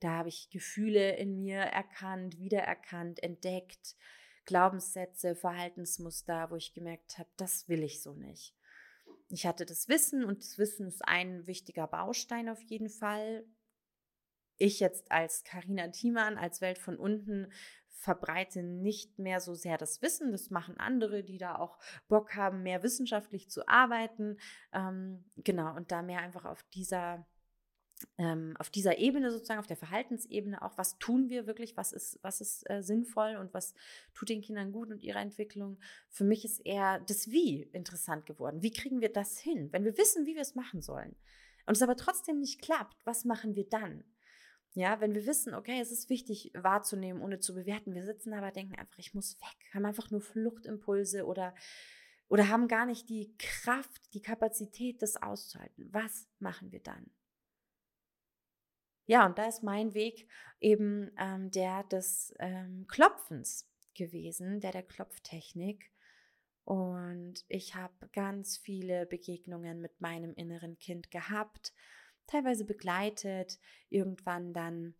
da 0.00 0.18
habe 0.18 0.28
ich 0.28 0.50
Gefühle 0.50 1.16
in 1.16 1.36
mir 1.36 1.58
erkannt, 1.58 2.38
wiedererkannt, 2.38 3.22
entdeckt, 3.22 3.96
Glaubenssätze, 4.44 5.34
Verhaltensmuster, 5.34 6.50
wo 6.50 6.56
ich 6.56 6.74
gemerkt 6.74 7.18
habe, 7.18 7.30
das 7.36 7.68
will 7.68 7.82
ich 7.82 8.02
so 8.02 8.14
nicht. 8.14 8.54
Ich 9.30 9.46
hatte 9.46 9.64
das 9.64 9.88
Wissen 9.88 10.24
und 10.24 10.38
das 10.38 10.58
Wissen 10.58 10.86
ist 10.86 11.04
ein 11.06 11.46
wichtiger 11.46 11.86
Baustein 11.86 12.48
auf 12.48 12.60
jeden 12.62 12.90
Fall. 12.90 13.46
Ich 14.58 14.80
jetzt 14.80 15.10
als 15.10 15.42
Karina 15.44 15.88
Thiemann, 15.88 16.36
als 16.36 16.60
Welt 16.60 16.78
von 16.78 16.96
unten, 16.96 17.50
verbreite 18.04 18.62
nicht 18.62 19.18
mehr 19.18 19.40
so 19.40 19.54
sehr 19.54 19.78
das 19.78 20.02
Wissen. 20.02 20.30
Das 20.30 20.50
machen 20.50 20.76
andere, 20.76 21.24
die 21.24 21.38
da 21.38 21.56
auch 21.56 21.78
Bock 22.06 22.36
haben, 22.36 22.62
mehr 22.62 22.82
wissenschaftlich 22.82 23.50
zu 23.50 23.66
arbeiten. 23.66 24.36
Ähm, 24.72 25.24
genau, 25.36 25.74
und 25.74 25.90
da 25.90 26.02
mehr 26.02 26.20
einfach 26.20 26.44
auf 26.44 26.62
dieser 26.74 27.26
ähm, 28.18 28.54
auf 28.58 28.70
dieser 28.70 28.98
Ebene 28.98 29.30
sozusagen, 29.30 29.60
auf 29.60 29.66
der 29.66 29.76
Verhaltensebene 29.76 30.62
auch, 30.62 30.76
was 30.78 30.98
tun 30.98 31.28
wir 31.28 31.46
wirklich, 31.46 31.76
was 31.76 31.92
ist, 31.92 32.18
was 32.22 32.40
ist 32.40 32.68
äh, 32.70 32.82
sinnvoll 32.82 33.36
und 33.36 33.54
was 33.54 33.74
tut 34.14 34.28
den 34.28 34.42
Kindern 34.42 34.72
gut 34.72 34.90
und 34.90 35.02
ihrer 35.02 35.20
Entwicklung. 35.20 35.78
Für 36.10 36.24
mich 36.24 36.44
ist 36.44 36.60
eher 36.60 37.00
das 37.00 37.30
Wie 37.30 37.62
interessant 37.72 38.26
geworden. 38.26 38.62
Wie 38.62 38.72
kriegen 38.72 39.00
wir 39.00 39.12
das 39.12 39.38
hin? 39.38 39.72
Wenn 39.72 39.84
wir 39.84 39.96
wissen, 39.98 40.26
wie 40.26 40.34
wir 40.34 40.42
es 40.42 40.54
machen 40.54 40.82
sollen 40.82 41.14
und 41.66 41.76
es 41.76 41.82
aber 41.82 41.96
trotzdem 41.96 42.40
nicht 42.40 42.62
klappt, 42.62 43.04
was 43.04 43.24
machen 43.24 43.54
wir 43.54 43.68
dann? 43.68 44.04
Ja, 44.76 45.00
wenn 45.00 45.14
wir 45.14 45.24
wissen, 45.24 45.54
okay, 45.54 45.80
es 45.80 45.92
ist 45.92 46.10
wichtig 46.10 46.50
wahrzunehmen, 46.52 47.22
ohne 47.22 47.38
zu 47.38 47.54
bewerten. 47.54 47.94
Wir 47.94 48.04
sitzen 48.04 48.32
aber, 48.32 48.50
denken 48.50 48.74
einfach, 48.74 48.98
ich 48.98 49.14
muss 49.14 49.40
weg, 49.40 49.72
haben 49.72 49.84
einfach 49.84 50.10
nur 50.10 50.20
Fluchtimpulse 50.20 51.26
oder, 51.26 51.54
oder 52.28 52.48
haben 52.48 52.66
gar 52.66 52.84
nicht 52.84 53.08
die 53.08 53.36
Kraft, 53.38 54.12
die 54.14 54.22
Kapazität, 54.22 55.00
das 55.00 55.16
auszuhalten. 55.16 55.88
Was 55.92 56.26
machen 56.40 56.72
wir 56.72 56.80
dann? 56.80 57.08
Ja, 59.06 59.26
und 59.26 59.38
da 59.38 59.46
ist 59.46 59.62
mein 59.62 59.94
Weg 59.94 60.28
eben 60.60 61.10
ähm, 61.18 61.50
der 61.50 61.84
des 61.84 62.34
ähm, 62.38 62.86
Klopfens 62.88 63.68
gewesen, 63.94 64.60
der 64.60 64.72
der 64.72 64.82
Klopftechnik. 64.82 65.90
Und 66.64 67.44
ich 67.48 67.74
habe 67.74 68.08
ganz 68.12 68.56
viele 68.56 69.04
Begegnungen 69.04 69.80
mit 69.80 70.00
meinem 70.00 70.32
inneren 70.34 70.78
Kind 70.78 71.10
gehabt 71.10 71.72
teilweise 72.26 72.64
begleitet, 72.64 73.58
irgendwann 73.90 74.52
dann 74.52 74.94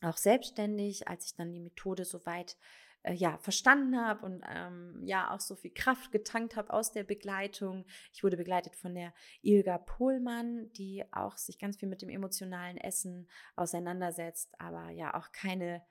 auch 0.00 0.16
selbstständig, 0.16 1.08
als 1.08 1.26
ich 1.26 1.34
dann 1.34 1.52
die 1.52 1.60
Methode 1.60 2.04
soweit 2.04 2.56
äh, 3.02 3.12
ja 3.14 3.38
verstanden 3.38 3.98
habe 3.98 4.24
und 4.24 4.42
ähm, 4.48 5.00
ja 5.04 5.34
auch 5.34 5.40
so 5.40 5.54
viel 5.56 5.72
Kraft 5.72 6.12
getankt 6.12 6.56
habe 6.56 6.72
aus 6.72 6.92
der 6.92 7.04
Begleitung. 7.04 7.86
Ich 8.12 8.22
wurde 8.22 8.36
begleitet 8.36 8.76
von 8.76 8.94
der 8.94 9.12
Ilga 9.42 9.78
Pohlmann, 9.78 10.72
die 10.72 11.04
auch 11.12 11.36
sich 11.36 11.58
ganz 11.58 11.76
viel 11.78 11.88
mit 11.88 12.02
dem 12.02 12.08
emotionalen 12.08 12.76
Essen 12.76 13.28
auseinandersetzt, 13.56 14.54
aber 14.58 14.90
ja 14.90 15.14
auch 15.14 15.32
keine 15.32 15.82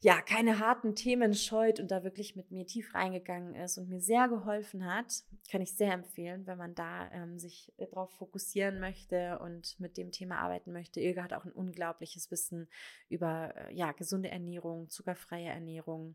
ja, 0.00 0.22
keine 0.22 0.60
harten 0.60 0.94
Themen 0.94 1.34
scheut 1.34 1.80
und 1.80 1.90
da 1.90 2.04
wirklich 2.04 2.36
mit 2.36 2.52
mir 2.52 2.64
tief 2.66 2.94
reingegangen 2.94 3.56
ist 3.56 3.78
und 3.78 3.88
mir 3.88 4.00
sehr 4.00 4.28
geholfen 4.28 4.86
hat, 4.86 5.24
kann 5.50 5.60
ich 5.60 5.72
sehr 5.72 5.92
empfehlen, 5.92 6.46
wenn 6.46 6.56
man 6.56 6.76
da 6.76 7.10
ähm, 7.10 7.38
sich 7.38 7.72
äh, 7.78 7.86
darauf 7.86 8.12
fokussieren 8.14 8.78
möchte 8.78 9.40
und 9.40 9.78
mit 9.80 9.96
dem 9.96 10.12
Thema 10.12 10.38
arbeiten 10.38 10.72
möchte. 10.72 11.00
Ilga 11.00 11.24
hat 11.24 11.32
auch 11.32 11.44
ein 11.44 11.52
unglaubliches 11.52 12.30
Wissen 12.30 12.68
über 13.08 13.52
äh, 13.56 13.74
ja, 13.74 13.90
gesunde 13.90 14.30
Ernährung, 14.30 14.88
zuckerfreie 14.88 15.48
Ernährung. 15.48 16.14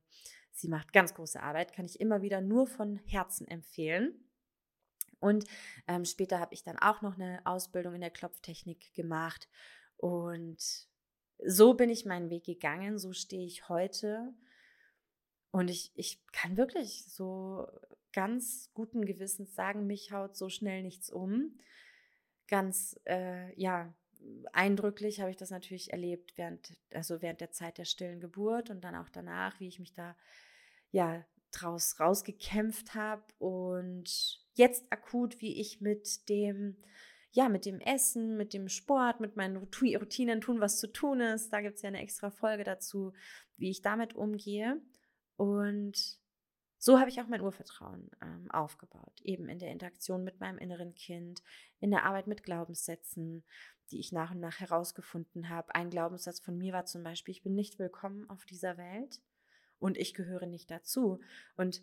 Sie 0.51 0.69
macht 0.69 0.93
ganz 0.93 1.13
große 1.13 1.41
Arbeit, 1.41 1.73
kann 1.73 1.85
ich 1.85 1.99
immer 1.99 2.21
wieder 2.21 2.39
nur 2.39 2.67
von 2.67 3.01
Herzen 3.05 3.47
empfehlen. 3.49 4.13
Und 5.19 5.45
ähm, 5.87 6.05
später 6.05 6.39
habe 6.39 6.53
ich 6.53 6.63
dann 6.63 6.77
auch 6.79 7.01
noch 7.01 7.15
eine 7.15 7.41
Ausbildung 7.45 7.95
in 7.95 8.01
der 8.01 8.11
Klopftechnik 8.11 8.93
gemacht 8.93 9.49
und 9.97 10.87
so 11.45 11.73
bin 11.73 11.89
ich 11.89 12.05
meinen 12.05 12.29
Weg 12.29 12.45
gegangen, 12.45 12.97
so 12.97 13.13
stehe 13.13 13.45
ich 13.45 13.69
heute. 13.69 14.33
Und 15.51 15.69
ich, 15.69 15.91
ich 15.95 16.25
kann 16.31 16.57
wirklich 16.57 17.05
so 17.05 17.67
ganz 18.11 18.71
guten 18.73 19.05
Gewissens 19.05 19.55
sagen, 19.55 19.87
mich 19.87 20.11
haut 20.11 20.35
so 20.35 20.49
schnell 20.49 20.83
nichts 20.83 21.09
um. 21.09 21.57
Ganz, 22.47 22.99
äh, 23.05 23.53
ja, 23.59 23.93
eindrücklich 24.53 25.19
habe 25.19 25.31
ich 25.31 25.37
das 25.37 25.49
natürlich 25.49 25.91
erlebt 25.91 26.37
während, 26.37 26.73
also 26.93 27.21
während 27.21 27.41
der 27.41 27.51
Zeit 27.51 27.77
der 27.77 27.85
stillen 27.85 28.19
Geburt 28.19 28.69
und 28.69 28.83
dann 28.83 28.95
auch 28.95 29.09
danach, 29.09 29.59
wie 29.59 29.67
ich 29.67 29.79
mich 29.79 29.93
da, 29.93 30.15
ja, 30.91 31.25
draus 31.51 31.99
rausgekämpft 31.99 32.95
habe 32.95 33.23
und 33.37 34.43
jetzt 34.55 34.85
akut, 34.91 35.39
wie 35.39 35.59
ich 35.59 35.81
mit 35.81 36.27
dem 36.29 36.77
ja, 37.33 37.49
mit 37.49 37.65
dem 37.65 37.79
Essen, 37.79 38.37
mit 38.37 38.53
dem 38.53 38.69
Sport, 38.69 39.19
mit 39.19 39.35
meinen 39.35 39.57
Routinen 39.57 40.39
tun, 40.39 40.61
was 40.61 40.79
zu 40.79 40.91
tun 40.91 41.19
ist. 41.19 41.51
Da 41.51 41.61
gibt 41.61 41.75
es 41.75 41.81
ja 41.81 41.87
eine 41.87 42.01
extra 42.01 42.29
Folge 42.29 42.63
dazu, 42.63 43.11
wie 43.57 43.71
ich 43.71 43.81
damit 43.81 44.13
umgehe. 44.13 44.79
Und 45.35 46.19
so 46.77 46.99
habe 46.99 47.09
ich 47.09 47.19
auch 47.19 47.27
mein 47.27 47.41
Urvertrauen 47.41 48.11
ähm, 48.21 48.51
aufgebaut, 48.51 49.19
eben 49.23 49.49
in 49.49 49.57
der 49.57 49.71
Interaktion 49.71 50.23
mit 50.23 50.39
meinem 50.39 50.59
inneren 50.59 50.93
Kind, 50.93 51.41
in 51.79 51.89
der 51.89 52.05
Arbeit 52.05 52.27
mit 52.27 52.43
Glaubenssätzen, 52.43 53.43
die 53.89 53.99
ich 53.99 54.11
nach 54.11 54.31
und 54.31 54.39
nach 54.39 54.59
herausgefunden 54.59 55.49
habe. 55.49 55.73
Ein 55.73 55.89
Glaubenssatz 55.89 56.39
von 56.39 56.55
mir 56.57 56.71
war 56.71 56.85
zum 56.85 57.01
Beispiel, 57.01 57.31
ich 57.31 57.41
bin 57.41 57.55
nicht 57.55 57.79
willkommen 57.79 58.29
auf 58.29 58.45
dieser 58.45 58.77
Welt 58.77 59.21
und 59.79 59.97
ich 59.97 60.13
gehöre 60.13 60.45
nicht 60.45 60.69
dazu. 60.69 61.19
Und 61.57 61.81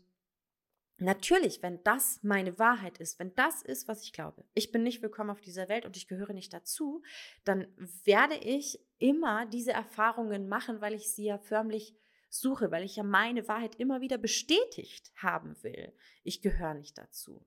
Natürlich, 1.02 1.62
wenn 1.62 1.82
das 1.82 2.22
meine 2.22 2.58
Wahrheit 2.58 2.98
ist, 2.98 3.18
wenn 3.18 3.34
das 3.34 3.62
ist, 3.62 3.88
was 3.88 4.02
ich 4.02 4.12
glaube, 4.12 4.44
ich 4.52 4.70
bin 4.70 4.82
nicht 4.82 5.00
willkommen 5.00 5.30
auf 5.30 5.40
dieser 5.40 5.70
Welt 5.70 5.86
und 5.86 5.96
ich 5.96 6.08
gehöre 6.08 6.34
nicht 6.34 6.52
dazu, 6.52 7.02
dann 7.44 7.66
werde 8.04 8.34
ich 8.36 8.78
immer 8.98 9.46
diese 9.46 9.72
Erfahrungen 9.72 10.46
machen, 10.46 10.82
weil 10.82 10.92
ich 10.92 11.10
sie 11.10 11.24
ja 11.24 11.38
förmlich 11.38 11.96
suche, 12.28 12.70
weil 12.70 12.84
ich 12.84 12.96
ja 12.96 13.02
meine 13.02 13.48
Wahrheit 13.48 13.76
immer 13.76 14.02
wieder 14.02 14.18
bestätigt 14.18 15.10
haben 15.16 15.56
will. 15.62 15.90
Ich 16.22 16.42
gehöre 16.42 16.74
nicht 16.74 16.98
dazu. 16.98 17.46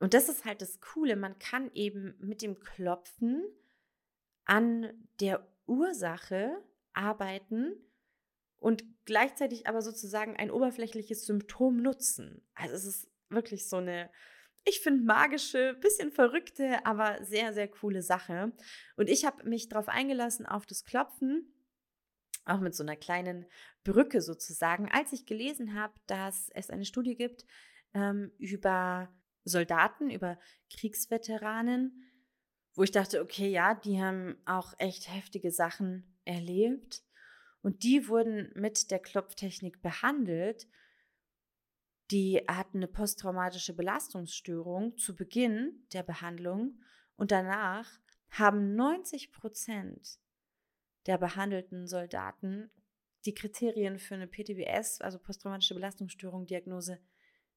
Und 0.00 0.12
das 0.12 0.28
ist 0.28 0.44
halt 0.44 0.60
das 0.60 0.80
Coole, 0.80 1.14
man 1.14 1.38
kann 1.38 1.70
eben 1.72 2.16
mit 2.18 2.42
dem 2.42 2.58
Klopfen 2.58 3.44
an 4.44 5.08
der 5.20 5.46
Ursache 5.66 6.60
arbeiten 6.94 7.76
und 8.64 8.82
gleichzeitig 9.04 9.66
aber 9.66 9.82
sozusagen 9.82 10.38
ein 10.38 10.50
oberflächliches 10.50 11.26
Symptom 11.26 11.82
nutzen. 11.82 12.40
Also 12.54 12.74
es 12.74 12.86
ist 12.86 13.10
wirklich 13.28 13.68
so 13.68 13.76
eine, 13.76 14.10
ich 14.64 14.80
finde, 14.80 15.04
magische, 15.04 15.74
bisschen 15.82 16.10
verrückte, 16.10 16.78
aber 16.86 17.22
sehr, 17.22 17.52
sehr 17.52 17.68
coole 17.68 18.00
Sache. 18.00 18.52
Und 18.96 19.10
ich 19.10 19.26
habe 19.26 19.46
mich 19.46 19.68
darauf 19.68 19.88
eingelassen, 19.88 20.46
auf 20.46 20.64
das 20.64 20.86
Klopfen 20.86 21.52
auch 22.46 22.60
mit 22.60 22.74
so 22.74 22.82
einer 22.82 22.96
kleinen 22.96 23.44
Brücke 23.84 24.22
sozusagen, 24.22 24.90
als 24.90 25.12
ich 25.12 25.26
gelesen 25.26 25.74
habe, 25.74 25.92
dass 26.06 26.48
es 26.54 26.70
eine 26.70 26.86
Studie 26.86 27.16
gibt 27.16 27.44
ähm, 27.92 28.32
über 28.38 29.12
Soldaten, 29.44 30.08
über 30.08 30.38
Kriegsveteranen, 30.70 32.02
wo 32.72 32.82
ich 32.82 32.92
dachte, 32.92 33.20
okay, 33.20 33.50
ja, 33.50 33.74
die 33.74 34.00
haben 34.00 34.38
auch 34.46 34.72
echt 34.78 35.12
heftige 35.12 35.50
Sachen 35.50 36.16
erlebt 36.24 37.02
und 37.64 37.82
die 37.82 38.08
wurden 38.08 38.52
mit 38.54 38.90
der 38.90 38.98
Klopftechnik 38.98 39.80
behandelt. 39.80 40.68
Die 42.10 42.44
hatten 42.46 42.76
eine 42.76 42.88
posttraumatische 42.88 43.74
Belastungsstörung 43.74 44.98
zu 44.98 45.16
Beginn 45.16 45.86
der 45.94 46.02
Behandlung 46.02 46.78
und 47.16 47.30
danach 47.30 47.90
haben 48.28 48.74
90 48.74 49.32
Prozent 49.32 50.18
der 51.06 51.16
behandelten 51.16 51.86
Soldaten 51.86 52.70
die 53.24 53.32
Kriterien 53.32 53.98
für 53.98 54.16
eine 54.16 54.26
PTBS, 54.26 55.00
also 55.00 55.18
posttraumatische 55.18 55.72
Belastungsstörung, 55.72 56.44
Diagnose, 56.44 57.00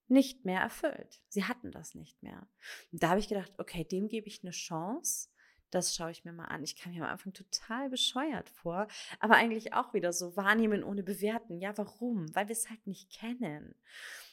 nicht 0.07 0.45
mehr 0.45 0.61
erfüllt. 0.61 1.21
Sie 1.27 1.43
hatten 1.43 1.71
das 1.71 1.95
nicht 1.95 2.23
mehr. 2.23 2.47
Und 2.93 3.03
da 3.03 3.09
habe 3.09 3.19
ich 3.19 3.27
gedacht, 3.27 3.51
okay, 3.57 3.83
dem 3.83 4.07
gebe 4.07 4.27
ich 4.27 4.41
eine 4.41 4.51
Chance. 4.51 5.27
Das 5.69 5.95
schaue 5.95 6.11
ich 6.11 6.23
mir 6.23 6.31
mal 6.31 6.45
an. 6.45 6.63
Ich 6.63 6.75
kam 6.75 6.93
mir 6.93 7.03
am 7.03 7.11
Anfang 7.11 7.33
total 7.33 7.89
bescheuert 7.89 8.49
vor, 8.49 8.87
aber 9.19 9.35
eigentlich 9.35 9.73
auch 9.73 9.93
wieder 9.93 10.13
so 10.13 10.37
wahrnehmen 10.37 10.83
ohne 10.83 11.03
bewerten. 11.03 11.59
Ja, 11.59 11.77
warum? 11.77 12.33
Weil 12.33 12.47
wir 12.47 12.53
es 12.53 12.69
halt 12.69 12.85
nicht 12.87 13.11
kennen. 13.11 13.75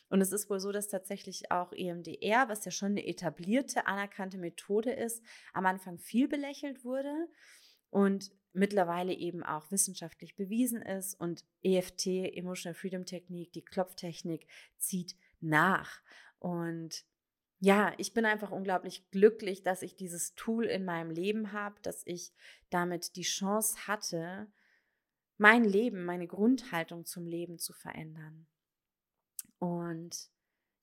Und 0.08 0.20
es 0.20 0.32
ist 0.32 0.48
wohl 0.48 0.60
so, 0.60 0.70
dass 0.70 0.88
tatsächlich 0.88 1.50
auch 1.50 1.72
EMDR, 1.72 2.48
was 2.48 2.64
ja 2.64 2.70
schon 2.70 2.92
eine 2.92 3.06
etablierte, 3.06 3.86
anerkannte 3.86 4.38
Methode 4.38 4.92
ist, 4.92 5.24
am 5.52 5.66
Anfang 5.66 5.98
viel 5.98 6.28
belächelt 6.28 6.84
wurde. 6.84 7.28
Und 7.90 8.30
mittlerweile 8.52 9.12
eben 9.12 9.42
auch 9.42 9.70
wissenschaftlich 9.70 10.36
bewiesen 10.36 10.82
ist 10.82 11.20
und 11.20 11.44
EFT, 11.62 12.06
Emotional 12.06 12.74
Freedom 12.74 13.04
Technik, 13.04 13.52
die 13.52 13.64
Klopftechnik, 13.64 14.46
zieht 14.78 15.16
nach. 15.40 16.00
Und 16.38 17.04
ja, 17.64 17.94
ich 17.96 18.12
bin 18.12 18.26
einfach 18.26 18.50
unglaublich 18.50 19.10
glücklich, 19.10 19.62
dass 19.62 19.80
ich 19.80 19.96
dieses 19.96 20.34
Tool 20.34 20.66
in 20.66 20.84
meinem 20.84 21.10
Leben 21.10 21.52
habe, 21.52 21.76
dass 21.80 22.02
ich 22.04 22.34
damit 22.68 23.16
die 23.16 23.22
Chance 23.22 23.86
hatte, 23.86 24.52
mein 25.38 25.64
Leben, 25.64 26.04
meine 26.04 26.26
Grundhaltung 26.26 27.06
zum 27.06 27.26
Leben 27.26 27.58
zu 27.58 27.72
verändern. 27.72 28.46
Und 29.58 30.28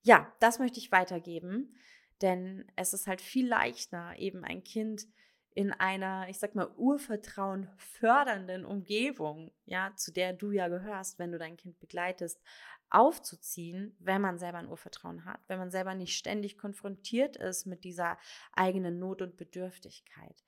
ja, 0.02 0.34
das 0.40 0.58
möchte 0.58 0.80
ich 0.80 0.92
weitergeben, 0.92 1.78
denn 2.24 2.66
es 2.76 2.94
ist 2.94 3.06
halt 3.06 3.22
viel 3.22 3.48
leichter, 3.48 4.16
eben 4.18 4.44
ein 4.44 4.64
Kind 4.64 5.08
in 5.54 5.74
einer, 5.74 6.30
ich 6.30 6.40
sag 6.40 6.56
mal, 6.56 6.74
Urvertrauen 6.78 7.70
fördernden 7.78 8.66
Umgebung, 8.66 9.52
ja, 9.66 9.94
zu 9.96 10.12
der 10.12 10.34
du 10.34 10.50
ja 10.50 10.68
gehörst, 10.68 11.20
wenn 11.20 11.32
du 11.32 11.38
dein 11.38 11.58
Kind 11.58 11.80
begleitest, 11.80 12.42
aufzuziehen, 12.92 13.96
wenn 14.00 14.22
man 14.22 14.38
selber 14.38 14.58
ein 14.58 14.70
Urvertrauen 14.70 15.26
hat, 15.26 15.40
wenn 15.48 15.60
man 15.60 15.72
selber 15.72 15.96
nicht 15.96 16.18
ständig 16.18 16.58
konfrontiert 16.58 17.38
ist 17.38 17.66
mit 17.66 17.84
dieser 17.84 18.18
eigenen 18.54 19.00
Not 19.00 19.22
und 19.22 19.38
Bedürftigkeit. 19.38 20.44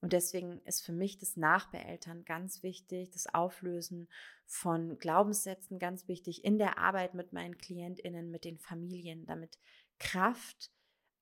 Und 0.00 0.12
deswegen 0.12 0.60
ist 0.64 0.84
für 0.84 0.92
mich 0.92 1.18
das 1.18 1.36
Nachbeeltern 1.36 2.24
ganz 2.24 2.62
wichtig, 2.62 3.10
das 3.10 3.32
Auflösen 3.32 4.08
von 4.44 4.98
Glaubenssätzen 4.98 5.78
ganz 5.78 6.06
wichtig 6.06 6.44
in 6.44 6.58
der 6.58 6.78
Arbeit 6.78 7.14
mit 7.14 7.32
meinen 7.32 7.58
KlientInnen, 7.58 8.30
mit 8.30 8.44
den 8.44 8.58
Familien, 8.58 9.26
damit 9.26 9.58
Kraft 9.98 10.70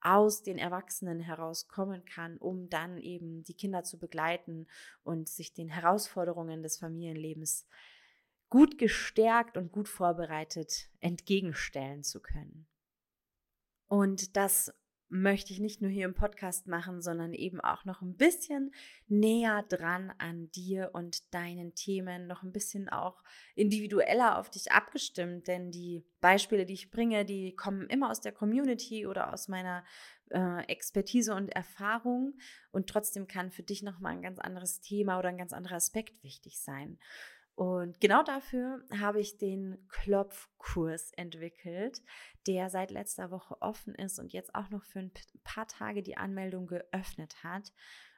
aus 0.01 0.43
den 0.43 0.59
Erwachsenen 0.59 1.21
herauskommen 1.21 2.05
kann, 2.05 2.37
um 2.37 2.69
dann 2.69 2.99
eben 2.99 3.43
die 3.45 3.55
Kinder 3.55 3.85
zu 3.85 3.99
begleiten 3.99 4.67
und 5.03 5.29
sich 5.29 5.55
den 5.55 5.69
Herausforderungen 5.69 6.63
des 6.63 6.77
Familienlebens 6.77 7.67
gut 8.55 8.79
gestärkt 8.79 9.57
und 9.57 9.73
gut 9.73 9.89
vorbereitet 9.89 10.89
entgegenstellen 11.01 12.05
zu 12.05 12.23
können. 12.23 12.69
Und 13.89 14.37
das 14.37 14.73
möchte 15.09 15.53
ich 15.53 15.59
nicht 15.59 15.83
nur 15.83 15.91
hier 15.91 16.05
im 16.05 16.15
Podcast 16.15 16.69
machen, 16.69 17.03
sondern 17.03 17.33
eben 17.33 17.61
auch 17.61 17.85
noch 17.85 18.01
ein 18.01 18.17
bisschen 18.17 18.73
näher 19.09 19.65
dran 19.69 20.13
an 20.19 20.53
dir 20.53 20.91
und 20.93 21.35
deinen 21.35 21.75
Themen, 21.75 22.29
noch 22.29 22.45
ein 22.45 22.53
bisschen 22.53 22.89
auch 22.89 23.25
individueller 23.57 24.39
auf 24.39 24.51
dich 24.51 24.71
abgestimmt, 24.71 25.49
denn 25.49 25.73
die 25.73 26.07
Beispiele, 26.21 26.65
die 26.65 26.75
ich 26.75 26.93
bringe, 26.93 27.25
die 27.25 27.57
kommen 27.57 27.89
immer 27.89 28.09
aus 28.09 28.21
der 28.21 28.33
Community 28.33 29.05
oder 29.05 29.33
aus 29.33 29.49
meiner 29.49 29.85
äh, 30.31 30.65
Expertise 30.69 31.35
und 31.35 31.49
Erfahrung 31.49 32.35
und 32.71 32.89
trotzdem 32.89 33.27
kann 33.27 33.51
für 33.51 33.65
dich 33.65 33.83
noch 33.83 33.99
mal 33.99 34.11
ein 34.11 34.23
ganz 34.23 34.39
anderes 34.39 34.81
Thema 34.81 35.19
oder 35.19 35.31
ein 35.31 35.39
ganz 35.39 35.53
anderer 35.53 35.75
Aspekt 35.75 36.23
wichtig 36.23 36.61
sein. 36.61 37.01
Und 37.55 38.01
genau 38.01 38.25
dafür 38.25 38.83
habe 38.99 39.21
ich 39.21 39.39
den 39.39 39.87
Klopfkurs 39.89 41.13
entwickelt, 41.13 42.03
der 42.49 42.69
seit 42.69 42.91
letzter 42.91 43.31
Woche 43.31 43.57
offen 43.61 43.95
ist 43.95 44.19
und 44.19 44.33
jetzt 44.33 44.55
auch 44.55 44.71
noch 44.71 44.85
für 44.85 44.99
ein 44.99 45.13
paar 45.45 45.69
Tage 45.69 46.03
die 46.03 46.17
Anmeldung 46.17 46.67
geöffnet 46.67 47.45
hat. 47.45 47.73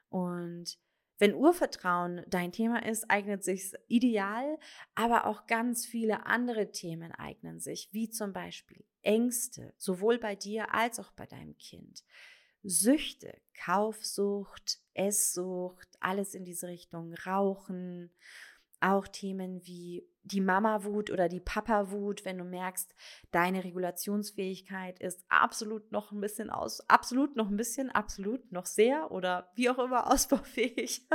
Und 0.09 0.79
wenn 1.19 1.35
Urvertrauen 1.35 2.23
dein 2.27 2.51
Thema 2.51 2.83
ist, 2.85 3.09
eignet 3.09 3.43
sich 3.43 3.73
ideal, 3.87 4.57
aber 4.95 5.25
auch 5.25 5.45
ganz 5.47 5.85
viele 5.85 6.25
andere 6.25 6.71
Themen 6.71 7.11
eignen 7.11 7.59
sich, 7.59 7.89
wie 7.91 8.09
zum 8.09 8.33
Beispiel 8.33 8.83
Ängste, 9.01 9.73
sowohl 9.77 10.17
bei 10.19 10.35
dir 10.35 10.73
als 10.73 10.99
auch 10.99 11.11
bei 11.11 11.25
deinem 11.25 11.57
Kind. 11.57 12.03
Süchte, 12.63 13.39
Kaufsucht, 13.53 14.79
Esssucht, 14.93 15.87
alles 15.99 16.33
in 16.33 16.43
diese 16.43 16.67
Richtung, 16.67 17.13
Rauchen, 17.13 18.11
auch 18.79 19.07
Themen 19.07 19.65
wie 19.65 20.07
die 20.23 20.41
Mama-Wut 20.41 21.09
oder 21.09 21.29
die 21.29 21.39
Papa-Wut, 21.39 22.25
wenn 22.25 22.37
du 22.37 22.43
merkst, 22.43 22.93
deine 23.31 23.63
Regulationsfähigkeit 23.63 24.99
ist 24.99 25.25
absolut 25.29 25.91
noch 25.91 26.11
ein 26.11 26.19
bisschen 26.19 26.49
aus, 26.49 26.81
absolut 26.89 27.35
noch 27.35 27.49
ein 27.49 27.57
bisschen, 27.57 27.89
absolut 27.89 28.51
noch 28.51 28.65
sehr 28.65 29.11
oder 29.11 29.51
wie 29.55 29.69
auch 29.69 29.79
immer 29.79 30.07
ausbaufähig, 30.11 31.07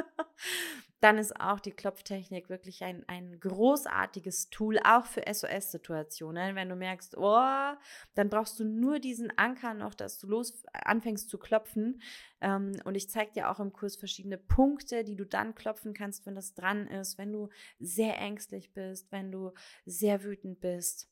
dann 1.02 1.18
ist 1.18 1.38
auch 1.40 1.58
die 1.58 1.72
Klopftechnik 1.72 2.48
wirklich 2.48 2.84
ein, 2.84 3.02
ein 3.08 3.40
großartiges 3.40 4.50
Tool, 4.50 4.78
auch 4.84 5.04
für 5.04 5.22
SOS-Situationen. 5.26 6.54
Wenn 6.54 6.68
du 6.68 6.76
merkst, 6.76 7.16
oh, 7.16 7.74
dann 8.14 8.28
brauchst 8.30 8.60
du 8.60 8.64
nur 8.64 9.00
diesen 9.00 9.36
Anker 9.36 9.74
noch, 9.74 9.94
dass 9.94 10.18
du 10.18 10.28
los 10.28 10.62
anfängst 10.72 11.28
zu 11.28 11.38
klopfen. 11.38 12.00
Ähm, 12.40 12.76
und 12.84 12.94
ich 12.94 13.10
zeige 13.10 13.32
dir 13.32 13.50
auch 13.50 13.58
im 13.58 13.72
Kurs 13.72 13.96
verschiedene 13.96 14.38
Punkte, 14.38 15.02
die 15.02 15.16
du 15.16 15.26
dann 15.26 15.56
klopfen 15.56 15.92
kannst, 15.92 16.24
wenn 16.24 16.36
das 16.36 16.54
dran 16.54 16.86
ist, 16.86 17.18
wenn 17.18 17.32
du 17.32 17.48
sehr 17.80 18.16
ängstlich 18.18 18.72
bist, 18.72 19.10
wenn 19.10 19.32
du 19.32 19.50
sehr 19.84 20.22
wütend 20.22 20.60
bist 20.60 21.10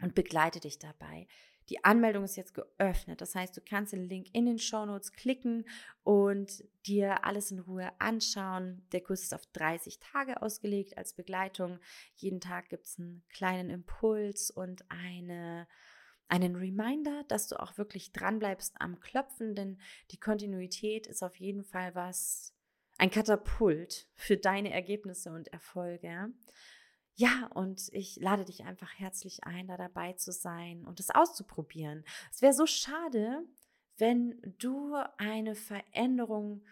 und 0.00 0.14
begleite 0.14 0.60
dich 0.60 0.78
dabei. 0.78 1.26
Die 1.70 1.82
Anmeldung 1.84 2.24
ist 2.24 2.36
jetzt 2.36 2.54
geöffnet. 2.54 3.20
Das 3.20 3.34
heißt, 3.34 3.56
du 3.56 3.60
kannst 3.60 3.92
den 3.92 4.08
Link 4.08 4.28
in 4.32 4.46
den 4.46 4.58
Show 4.58 4.84
Notes 4.84 5.12
klicken 5.12 5.64
und 6.02 6.64
dir 6.86 7.24
alles 7.24 7.50
in 7.50 7.58
Ruhe 7.58 7.90
anschauen. 7.98 8.86
Der 8.92 9.00
Kurs 9.00 9.22
ist 9.22 9.34
auf 9.34 9.46
30 9.52 9.98
Tage 9.98 10.42
ausgelegt 10.42 10.98
als 10.98 11.14
Begleitung. 11.14 11.78
Jeden 12.16 12.40
Tag 12.40 12.68
gibt 12.68 12.86
es 12.86 12.98
einen 12.98 13.24
kleinen 13.30 13.70
Impuls 13.70 14.50
und 14.50 14.84
eine, 14.90 15.66
einen 16.28 16.56
Reminder, 16.56 17.24
dass 17.28 17.48
du 17.48 17.58
auch 17.58 17.78
wirklich 17.78 18.12
dranbleibst 18.12 18.74
am 18.78 19.00
Klopfen, 19.00 19.54
denn 19.54 19.78
die 20.10 20.20
Kontinuität 20.20 21.06
ist 21.06 21.22
auf 21.22 21.36
jeden 21.36 21.64
Fall 21.64 21.94
was, 21.94 22.54
ein 22.98 23.10
Katapult 23.10 24.06
für 24.14 24.36
deine 24.36 24.72
Ergebnisse 24.72 25.30
und 25.32 25.48
Erfolge. 25.48 26.32
Ja, 27.16 27.46
und 27.54 27.88
ich 27.92 28.16
lade 28.16 28.44
dich 28.44 28.64
einfach 28.64 28.92
herzlich 28.98 29.44
ein, 29.44 29.68
da 29.68 29.76
dabei 29.76 30.14
zu 30.14 30.32
sein 30.32 30.84
und 30.84 30.98
es 30.98 31.10
auszuprobieren. 31.10 32.04
Es 32.32 32.42
wäre 32.42 32.52
so 32.52 32.66
schade, 32.66 33.46
wenn 33.98 34.40
du 34.58 34.94
eine 35.16 35.54
Veränderung 35.54 36.64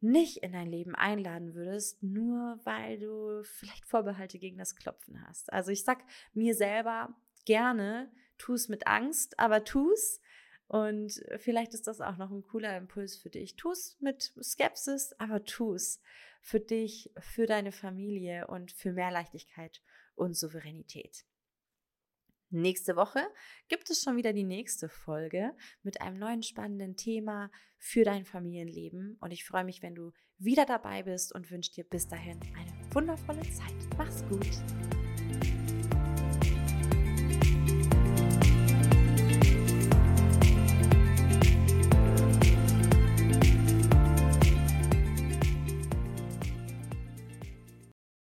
nicht 0.00 0.38
in 0.38 0.52
dein 0.52 0.68
Leben 0.68 0.94
einladen 0.94 1.54
würdest, 1.54 2.02
nur 2.02 2.58
weil 2.64 2.98
du 2.98 3.42
vielleicht 3.44 3.86
Vorbehalte 3.86 4.38
gegen 4.38 4.58
das 4.58 4.76
Klopfen 4.76 5.24
hast. 5.26 5.52
Also 5.52 5.70
ich 5.70 5.84
sag 5.84 6.04
mir 6.34 6.54
selber 6.54 7.14
gerne, 7.44 8.10
tu 8.38 8.54
es 8.54 8.68
mit 8.68 8.86
Angst, 8.86 9.38
aber 9.38 9.64
tu 9.64 9.90
es. 9.92 10.20
Und 10.66 11.20
vielleicht 11.38 11.74
ist 11.74 11.86
das 11.86 12.00
auch 12.00 12.16
noch 12.16 12.30
ein 12.30 12.42
cooler 12.42 12.76
Impuls 12.76 13.16
für 13.16 13.30
dich. 13.30 13.56
Tu 13.56 13.70
es 13.70 13.96
mit 14.00 14.34
Skepsis, 14.42 15.14
aber 15.18 15.44
tu 15.44 15.74
es 15.74 16.00
für 16.40 16.60
dich, 16.60 17.10
für 17.20 17.46
deine 17.46 17.72
Familie 17.72 18.46
und 18.46 18.72
für 18.72 18.92
mehr 18.92 19.10
Leichtigkeit 19.10 19.82
und 20.14 20.36
Souveränität. 20.36 21.24
Nächste 22.50 22.96
Woche 22.96 23.20
gibt 23.68 23.90
es 23.90 24.02
schon 24.02 24.16
wieder 24.16 24.32
die 24.32 24.44
nächste 24.44 24.88
Folge 24.88 25.54
mit 25.82 26.00
einem 26.00 26.18
neuen 26.18 26.42
spannenden 26.42 26.96
Thema 26.96 27.50
für 27.76 28.04
dein 28.04 28.24
Familienleben. 28.24 29.18
Und 29.20 29.32
ich 29.32 29.44
freue 29.44 29.64
mich, 29.64 29.82
wenn 29.82 29.94
du 29.94 30.12
wieder 30.38 30.64
dabei 30.64 31.02
bist 31.02 31.34
und 31.34 31.50
wünsche 31.50 31.72
dir 31.72 31.84
bis 31.84 32.08
dahin 32.08 32.40
eine 32.56 32.94
wundervolle 32.94 33.42
Zeit. 33.42 33.76
Mach's 33.98 34.24
gut. 34.28 35.07